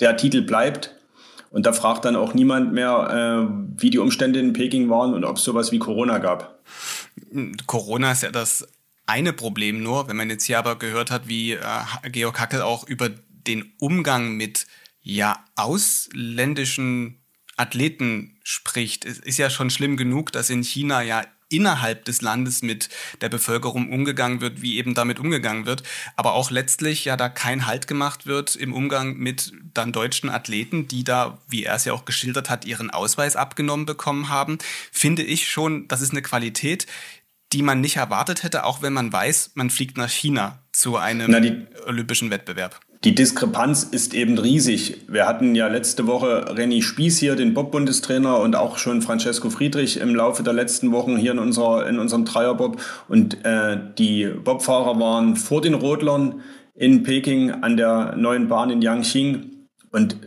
der 0.00 0.16
Titel 0.16 0.42
bleibt. 0.42 0.94
Und 1.50 1.66
da 1.66 1.72
fragt 1.72 2.04
dann 2.04 2.16
auch 2.16 2.32
niemand 2.32 2.72
mehr, 2.72 3.48
äh, 3.48 3.80
wie 3.82 3.90
die 3.90 3.98
Umstände 3.98 4.38
in 4.38 4.52
Peking 4.52 4.88
waren 4.88 5.14
und 5.14 5.24
ob 5.24 5.36
es 5.36 5.44
sowas 5.44 5.72
wie 5.72 5.78
Corona 5.78 6.18
gab. 6.18 6.60
Corona 7.66 8.12
ist 8.12 8.22
ja 8.22 8.30
das 8.30 8.66
eine 9.06 9.32
Problem 9.32 9.82
nur. 9.82 10.08
Wenn 10.08 10.16
man 10.16 10.30
jetzt 10.30 10.44
hier 10.44 10.58
aber 10.58 10.78
gehört 10.78 11.10
hat, 11.10 11.28
wie 11.28 11.52
äh, 11.52 11.60
Georg 12.10 12.40
Hackel 12.40 12.62
auch 12.62 12.86
über 12.86 13.08
den 13.08 13.72
Umgang 13.78 14.36
mit 14.36 14.66
ja 15.02 15.44
ausländischen 15.56 17.20
Athleten 17.56 18.38
spricht, 18.42 19.04
es 19.04 19.18
ist 19.18 19.38
ja 19.38 19.50
schon 19.50 19.70
schlimm 19.70 19.96
genug, 19.96 20.32
dass 20.32 20.50
in 20.50 20.62
China 20.62 21.02
ja 21.02 21.24
innerhalb 21.50 22.04
des 22.04 22.22
Landes 22.22 22.62
mit 22.62 22.88
der 23.20 23.28
Bevölkerung 23.28 23.92
umgegangen 23.92 24.40
wird, 24.40 24.62
wie 24.62 24.78
eben 24.78 24.94
damit 24.94 25.18
umgegangen 25.18 25.66
wird, 25.66 25.82
aber 26.16 26.32
auch 26.32 26.50
letztlich 26.50 27.04
ja 27.04 27.16
da 27.16 27.28
kein 27.28 27.66
Halt 27.66 27.86
gemacht 27.86 28.26
wird 28.26 28.56
im 28.56 28.72
Umgang 28.72 29.16
mit 29.16 29.52
dann 29.74 29.92
deutschen 29.92 30.30
Athleten, 30.30 30.88
die 30.88 31.04
da, 31.04 31.38
wie 31.48 31.64
er 31.64 31.74
es 31.74 31.84
ja 31.84 31.92
auch 31.92 32.04
geschildert 32.04 32.48
hat, 32.48 32.64
ihren 32.64 32.90
Ausweis 32.90 33.36
abgenommen 33.36 33.84
bekommen 33.84 34.28
haben, 34.28 34.58
finde 34.92 35.22
ich 35.22 35.50
schon, 35.50 35.88
das 35.88 36.00
ist 36.00 36.12
eine 36.12 36.22
Qualität, 36.22 36.86
die 37.52 37.62
man 37.62 37.80
nicht 37.80 37.96
erwartet 37.96 38.42
hätte, 38.42 38.64
auch 38.64 38.82
wenn 38.82 38.92
man 38.92 39.12
weiß, 39.12 39.52
man 39.54 39.70
fliegt 39.70 39.96
nach 39.96 40.10
China 40.10 40.58
zu 40.72 40.96
einem 40.96 41.30
Na, 41.30 41.40
olympischen 41.86 42.30
Wettbewerb. 42.30 42.80
Die 43.02 43.14
Diskrepanz 43.14 43.82
ist 43.82 44.12
eben 44.12 44.36
riesig. 44.36 45.06
Wir 45.08 45.26
hatten 45.26 45.54
ja 45.54 45.68
letzte 45.68 46.06
Woche 46.06 46.54
Renny 46.54 46.82
Spieß 46.82 47.18
hier, 47.18 47.34
den 47.34 47.54
Bob-Bundestrainer, 47.54 48.38
und 48.38 48.56
auch 48.56 48.76
schon 48.76 49.00
Francesco 49.00 49.48
Friedrich 49.48 49.96
im 49.96 50.14
Laufe 50.14 50.42
der 50.42 50.52
letzten 50.52 50.92
Wochen 50.92 51.16
hier 51.16 51.32
in, 51.32 51.38
unserer, 51.38 51.88
in 51.88 51.98
unserem 51.98 52.26
Dreierbob. 52.26 52.80
Und 53.08 53.42
äh, 53.44 53.78
die 53.96 54.26
Bobfahrer 54.26 55.00
waren 55.00 55.36
vor 55.36 55.62
den 55.62 55.72
Rodlern 55.72 56.42
in 56.74 57.02
Peking 57.02 57.50
an 57.50 57.78
der 57.78 58.16
neuen 58.16 58.48
Bahn 58.48 58.68
in 58.68 58.82
Yangqing. 58.82 59.66
Und 59.92 60.18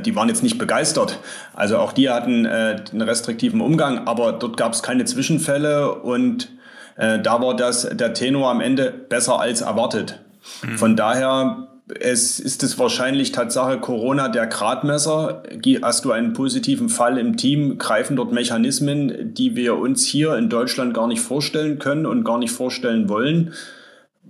die 0.00 0.14
waren 0.16 0.28
jetzt 0.28 0.42
nicht 0.42 0.58
begeistert. 0.58 1.18
Also 1.54 1.78
auch 1.78 1.92
die 1.92 2.10
hatten 2.10 2.44
äh, 2.44 2.82
einen 2.90 3.02
restriktiven 3.02 3.60
Umgang, 3.60 4.06
aber 4.06 4.32
dort 4.32 4.56
gab 4.56 4.72
es 4.72 4.82
keine 4.82 5.04
Zwischenfälle 5.04 5.94
und 5.94 6.50
äh, 6.96 7.20
da 7.20 7.40
war 7.40 7.56
das 7.56 7.88
der 7.88 8.14
Tenor 8.14 8.50
am 8.50 8.60
Ende 8.60 8.90
besser 8.90 9.40
als 9.40 9.60
erwartet. 9.60 10.20
Mhm. 10.62 10.78
Von 10.78 10.96
daher 10.96 11.68
es 12.00 12.38
ist 12.40 12.62
es 12.62 12.78
wahrscheinlich 12.78 13.32
Tatsache 13.32 13.78
Corona 13.78 14.28
der 14.28 14.46
Gradmesser. 14.46 15.42
Hast 15.82 16.04
du 16.04 16.12
einen 16.12 16.32
positiven 16.32 16.88
Fall 16.88 17.18
im 17.18 17.36
Team, 17.36 17.78
greifen 17.78 18.16
dort 18.16 18.32
Mechanismen, 18.32 19.34
die 19.34 19.56
wir 19.56 19.76
uns 19.76 20.06
hier 20.06 20.36
in 20.36 20.48
Deutschland 20.48 20.94
gar 20.94 21.08
nicht 21.08 21.20
vorstellen 21.20 21.78
können 21.78 22.06
und 22.06 22.24
gar 22.24 22.38
nicht 22.38 22.52
vorstellen 22.52 23.08
wollen. 23.08 23.52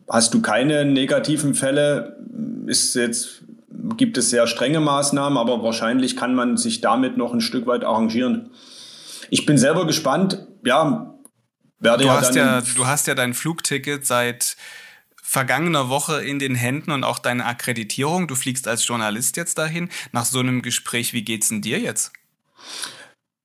Hast 0.09 0.35
du 0.35 0.42
keine 0.42 0.85
negativen 0.85 1.55
Fälle, 1.55 2.16
ist 2.66 2.94
jetzt, 2.94 3.41
gibt 3.96 4.18
es 4.18 4.30
sehr 4.30 4.46
strenge 4.46 4.80
Maßnahmen, 4.80 5.38
aber 5.38 5.62
wahrscheinlich 5.62 6.16
kann 6.16 6.35
man 6.35 6.56
sich 6.56 6.80
damit 6.80 7.16
noch 7.16 7.32
ein 7.32 7.40
Stück 7.40 7.66
weit 7.66 7.85
arrangieren. 7.85 8.50
Ich 9.30 9.46
bin 9.46 9.58
selber 9.58 9.87
gespannt. 9.87 10.46
Ja, 10.64 11.14
werde 11.78 12.04
du 12.04 12.08
ja 12.08 12.20
hast 12.20 12.35
ja, 12.35 12.61
du 12.61 12.87
hast 12.87 13.06
ja 13.06 13.14
dein 13.14 13.35
Flugticket 13.35 14.06
seit 14.06 14.56
vergangener 15.22 15.88
Woche 15.88 16.22
in 16.22 16.38
den 16.38 16.54
Händen 16.54 16.90
und 16.90 17.04
auch 17.04 17.18
deine 17.18 17.46
Akkreditierung. 17.46 18.28
Du 18.28 18.35
fliegst 18.35 18.68
als 18.68 18.87
Journalist 18.87 19.37
jetzt 19.37 19.56
dahin. 19.56 19.88
Nach 20.12 20.26
so 20.26 20.40
einem 20.40 20.61
Gespräch, 20.62 21.14
wie 21.14 21.22
geht's 21.22 21.48
denn 21.48 21.62
dir 21.62 21.80
jetzt? 21.80 22.12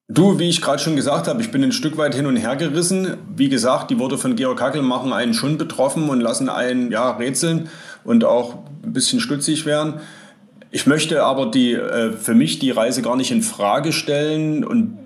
Du, 0.10 0.40
wie 0.40 0.50
ich 0.50 0.62
gerade 0.62 0.80
schon 0.82 0.96
gesagt 0.96 1.28
habe, 1.28 1.42
ich 1.42 1.52
bin 1.52 1.64
ein 1.64 1.74
Stück 1.74 1.98
weit 1.98 2.16
hin 2.16 2.28
und 2.28 2.38
her 2.38 2.56
gerissen. 2.56 3.18
Wie 3.36 3.50
gesagt, 3.50 3.90
die 3.92 4.00
Worte 4.00 4.18
von 4.18 4.36
Georg 4.36 4.62
Hackel 4.62 4.82
machen 4.82 5.12
einen 5.12 5.34
schon 5.34 5.58
betroffen 5.58 6.10
und 6.10 6.22
lassen 6.22 6.48
einen 6.50 6.92
ja 6.92 7.12
rätseln 7.12 7.70
und 8.06 8.24
auch 8.24 8.66
ein 8.84 8.94
bisschen 8.94 9.20
stutzig 9.20 9.66
werden. 9.66 9.96
Ich 10.72 10.86
möchte 10.86 11.24
aber 11.24 11.48
die 11.48 11.74
äh, 11.74 12.12
für 12.12 12.34
mich 12.34 12.60
die 12.60 12.72
Reise 12.72 13.02
gar 13.02 13.16
nicht 13.16 13.32
in 13.32 13.42
Frage 13.42 13.94
stellen 13.94 14.64
und 14.64 14.98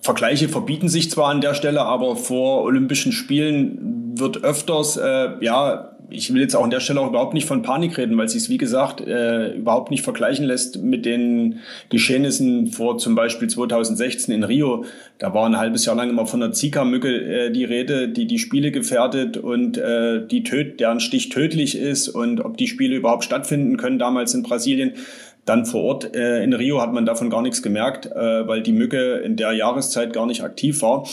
Vergleiche 0.00 0.48
verbieten 0.48 0.88
sich 0.88 1.10
zwar 1.10 1.30
an 1.30 1.40
der 1.40 1.54
Stelle, 1.54 1.82
aber 1.82 2.14
vor 2.14 2.62
Olympischen 2.62 3.10
Spielen 3.10 4.14
wird 4.16 4.44
öfters 4.44 4.96
äh, 4.96 5.30
ja 5.40 5.95
ich 6.10 6.32
will 6.32 6.40
jetzt 6.40 6.54
auch 6.54 6.64
an 6.64 6.70
der 6.70 6.80
Stelle 6.80 7.00
auch 7.00 7.08
überhaupt 7.08 7.34
nicht 7.34 7.46
von 7.46 7.62
Panik 7.62 7.98
reden, 7.98 8.16
weil 8.16 8.26
es 8.26 8.48
wie 8.48 8.58
gesagt, 8.58 9.00
äh, 9.00 9.54
überhaupt 9.54 9.90
nicht 9.90 10.02
vergleichen 10.02 10.44
lässt 10.44 10.82
mit 10.82 11.04
den 11.04 11.60
Geschehnissen 11.88 12.68
vor 12.68 12.98
zum 12.98 13.14
Beispiel 13.14 13.48
2016 13.48 14.34
in 14.34 14.44
Rio. 14.44 14.84
Da 15.18 15.34
war 15.34 15.46
ein 15.46 15.56
halbes 15.56 15.84
Jahr 15.84 15.96
lang 15.96 16.10
immer 16.10 16.26
von 16.26 16.40
der 16.40 16.52
Zika-Mücke 16.52 17.08
äh, 17.08 17.50
die 17.50 17.64
Rede, 17.64 18.08
die 18.08 18.26
die 18.26 18.38
Spiele 18.38 18.70
gefährdet 18.70 19.36
und 19.36 19.78
äh, 19.78 20.26
die 20.26 20.42
töt, 20.42 20.80
deren 20.80 21.00
Stich 21.00 21.30
tödlich 21.30 21.76
ist 21.76 22.08
und 22.08 22.40
ob 22.40 22.56
die 22.56 22.68
Spiele 22.68 22.96
überhaupt 22.96 23.24
stattfinden 23.24 23.76
können 23.76 23.98
damals 23.98 24.34
in 24.34 24.42
Brasilien. 24.42 24.92
Dann 25.46 25.64
vor 25.64 25.82
Ort 25.84 26.14
äh, 26.16 26.42
in 26.42 26.52
Rio 26.52 26.82
hat 26.82 26.92
man 26.92 27.06
davon 27.06 27.30
gar 27.30 27.40
nichts 27.40 27.62
gemerkt, 27.62 28.06
äh, 28.06 28.46
weil 28.46 28.62
die 28.62 28.72
Mücke 28.72 29.18
in 29.18 29.36
der 29.36 29.52
Jahreszeit 29.52 30.12
gar 30.12 30.26
nicht 30.26 30.42
aktiv 30.42 30.82
war. 30.82 31.06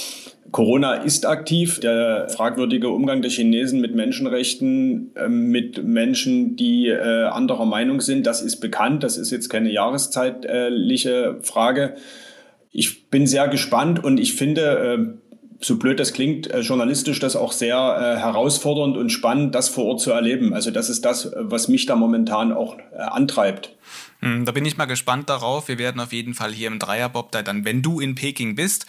Corona 0.51 0.95
ist 0.95 1.27
aktiv. 1.27 1.79
Der 1.79 2.27
fragwürdige 2.29 2.89
Umgang 2.89 3.21
der 3.21 3.29
Chinesen 3.29 3.79
mit 3.79 3.93
Menschenrechten, 3.95 5.11
äh, 5.15 5.29
mit 5.29 5.83
Menschen, 5.83 6.55
die 6.55 6.87
äh, 6.87 7.25
anderer 7.25 7.65
Meinung 7.65 8.01
sind, 8.01 8.25
das 8.25 8.41
ist 8.41 8.57
bekannt. 8.57 9.03
Das 9.03 9.17
ist 9.17 9.29
jetzt 9.31 9.49
keine 9.49 9.71
jahreszeitliche 9.71 11.38
Frage. 11.41 11.93
Ich 12.71 13.09
bin 13.11 13.27
sehr 13.27 13.47
gespannt 13.49 14.03
und 14.03 14.19
ich 14.19 14.34
finde, 14.34 14.61
äh, 14.61 15.22
so 15.64 15.78
blöd 15.78 15.99
das 15.99 16.14
klingt, 16.14 16.49
äh, 16.51 16.59
journalistisch 16.59 17.20
das 17.20 17.36
auch 17.36 17.51
sehr 17.51 17.76
äh, 17.76 18.20
herausfordernd 18.20 18.97
und 18.97 19.09
spannend, 19.09 19.55
das 19.55 19.70
vor 19.70 19.86
Ort 19.86 20.01
zu 20.01 20.11
erleben. 20.11 20.53
Also 20.53 20.72
das 20.72 20.89
ist 20.89 21.05
das, 21.05 21.32
was 21.36 21.68
mich 21.68 21.86
da 21.86 21.95
momentan 21.95 22.51
auch 22.51 22.78
äh, 22.78 22.97
antreibt. 22.97 23.76
Hm, 24.20 24.45
da 24.45 24.51
bin 24.51 24.66
ich 24.66 24.78
mal 24.78 24.86
gespannt 24.86 25.30
darauf. 25.30 25.68
Wir 25.68 25.78
werden 25.78 25.99
auf 26.01 26.14
jeden 26.14 26.34
Fall 26.34 26.51
hier 26.51 26.68
im 26.68 26.80
Dreierbob 26.80 27.32
da 27.32 27.41
dann, 27.41 27.66
wenn 27.66 27.82
du 27.82 27.99
in 27.99 28.16
Peking 28.16 28.55
bist, 28.55 28.86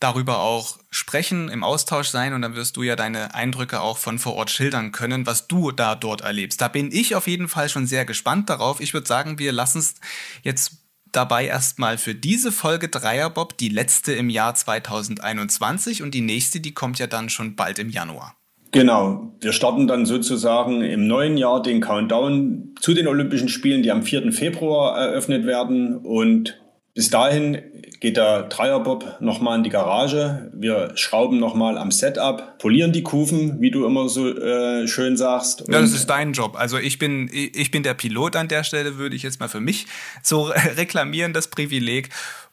darüber 0.00 0.40
auch 0.40 0.78
sprechen, 0.90 1.50
im 1.50 1.62
Austausch 1.62 2.08
sein 2.08 2.32
und 2.32 2.40
dann 2.40 2.56
wirst 2.56 2.76
du 2.76 2.82
ja 2.82 2.96
deine 2.96 3.34
Eindrücke 3.34 3.82
auch 3.82 3.98
von 3.98 4.18
vor 4.18 4.34
Ort 4.34 4.50
schildern 4.50 4.92
können, 4.92 5.26
was 5.26 5.46
du 5.46 5.72
da 5.72 5.94
dort 5.94 6.22
erlebst. 6.22 6.60
Da 6.60 6.68
bin 6.68 6.90
ich 6.90 7.14
auf 7.14 7.26
jeden 7.26 7.48
Fall 7.48 7.68
schon 7.68 7.86
sehr 7.86 8.06
gespannt 8.06 8.48
darauf. 8.48 8.80
Ich 8.80 8.94
würde 8.94 9.06
sagen, 9.06 9.38
wir 9.38 9.52
lassen 9.52 9.78
es 9.78 9.96
jetzt 10.42 10.79
dabei 11.12 11.46
erstmal 11.46 11.98
für 11.98 12.14
diese 12.14 12.52
Folge 12.52 12.88
Dreierbob, 12.88 13.56
die 13.58 13.68
letzte 13.68 14.12
im 14.12 14.30
Jahr 14.30 14.54
2021 14.54 16.02
und 16.02 16.14
die 16.14 16.20
nächste, 16.20 16.60
die 16.60 16.74
kommt 16.74 16.98
ja 16.98 17.06
dann 17.06 17.28
schon 17.28 17.56
bald 17.56 17.78
im 17.78 17.90
Januar. 17.90 18.36
Genau, 18.72 19.32
wir 19.40 19.52
starten 19.52 19.88
dann 19.88 20.06
sozusagen 20.06 20.82
im 20.82 21.08
neuen 21.08 21.36
Jahr 21.36 21.60
den 21.60 21.80
Countdown 21.80 22.74
zu 22.80 22.94
den 22.94 23.08
Olympischen 23.08 23.48
Spielen, 23.48 23.82
die 23.82 23.90
am 23.90 24.02
4. 24.02 24.32
Februar 24.32 24.96
eröffnet 24.96 25.44
werden 25.44 25.96
und 25.96 26.60
Bis 26.94 27.08
dahin 27.08 27.58
geht 28.00 28.16
der 28.16 28.44
Dreierbob 28.44 29.20
nochmal 29.20 29.58
in 29.58 29.64
die 29.64 29.70
Garage. 29.70 30.50
Wir 30.54 30.92
schrauben 30.94 31.38
nochmal 31.38 31.76
am 31.76 31.90
Setup, 31.90 32.58
polieren 32.58 32.92
die 32.92 33.02
Kufen, 33.02 33.60
wie 33.60 33.70
du 33.70 33.84
immer 33.84 34.08
so 34.08 34.26
äh, 34.26 34.88
schön 34.88 35.18
sagst. 35.18 35.64
Ja, 35.68 35.80
das 35.80 35.92
ist 35.92 36.08
dein 36.08 36.32
Job. 36.32 36.56
Also 36.58 36.78
ich 36.78 36.98
bin, 36.98 37.30
ich 37.32 37.70
bin 37.70 37.82
der 37.82 37.94
Pilot 37.94 38.36
an 38.36 38.48
der 38.48 38.64
Stelle, 38.64 38.96
würde 38.96 39.16
ich 39.16 39.22
jetzt 39.22 39.38
mal 39.38 39.50
für 39.50 39.60
mich 39.60 39.86
so 40.22 40.44
reklamieren, 40.76 41.34
das 41.34 41.48
Privileg. 41.48 42.08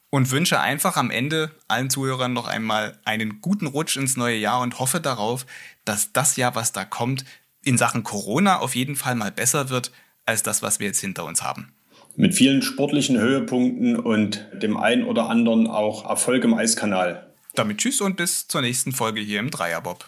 Und 0.10 0.32
wünsche 0.32 0.62
einfach 0.62 0.96
am 0.96 1.12
Ende 1.12 1.52
allen 1.68 1.90
Zuhörern 1.90 2.32
noch 2.32 2.48
einmal 2.48 2.98
einen 3.04 3.42
guten 3.42 3.68
Rutsch 3.68 3.98
ins 3.98 4.16
neue 4.16 4.38
Jahr 4.38 4.62
und 4.62 4.80
hoffe 4.80 5.02
darauf, 5.02 5.46
dass 5.84 6.14
das 6.14 6.38
Jahr, 6.38 6.56
was 6.56 6.72
da 6.72 6.86
kommt, 6.86 7.26
in 7.62 7.78
Sachen 7.78 8.04
Corona 8.04 8.60
auf 8.60 8.74
jeden 8.74 8.96
Fall 8.96 9.16
mal 9.16 9.34
besser 9.34 9.70
wird 9.70 9.92
als 10.26 10.44
das, 10.44 10.62
was 10.62 10.80
wir 10.80 10.88
jetzt 10.88 11.02
hinter 11.02 11.26
uns 11.26 11.44
haben 11.44 11.74
mit 12.18 12.34
vielen 12.34 12.62
sportlichen 12.62 13.18
Höhepunkten 13.18 13.98
und 13.98 14.48
dem 14.52 14.76
ein 14.76 15.06
oder 15.06 15.30
anderen 15.30 15.68
auch 15.68 16.10
Erfolg 16.10 16.44
im 16.44 16.54
Eiskanal. 16.56 17.32
Damit 17.54 17.78
tschüss 17.78 18.02
und 18.02 18.18
bis 18.18 18.48
zur 18.48 18.62
nächsten 18.62 18.92
Folge 18.92 19.22
hier 19.22 19.40
im 19.40 19.52
Dreierbob. 19.52 20.06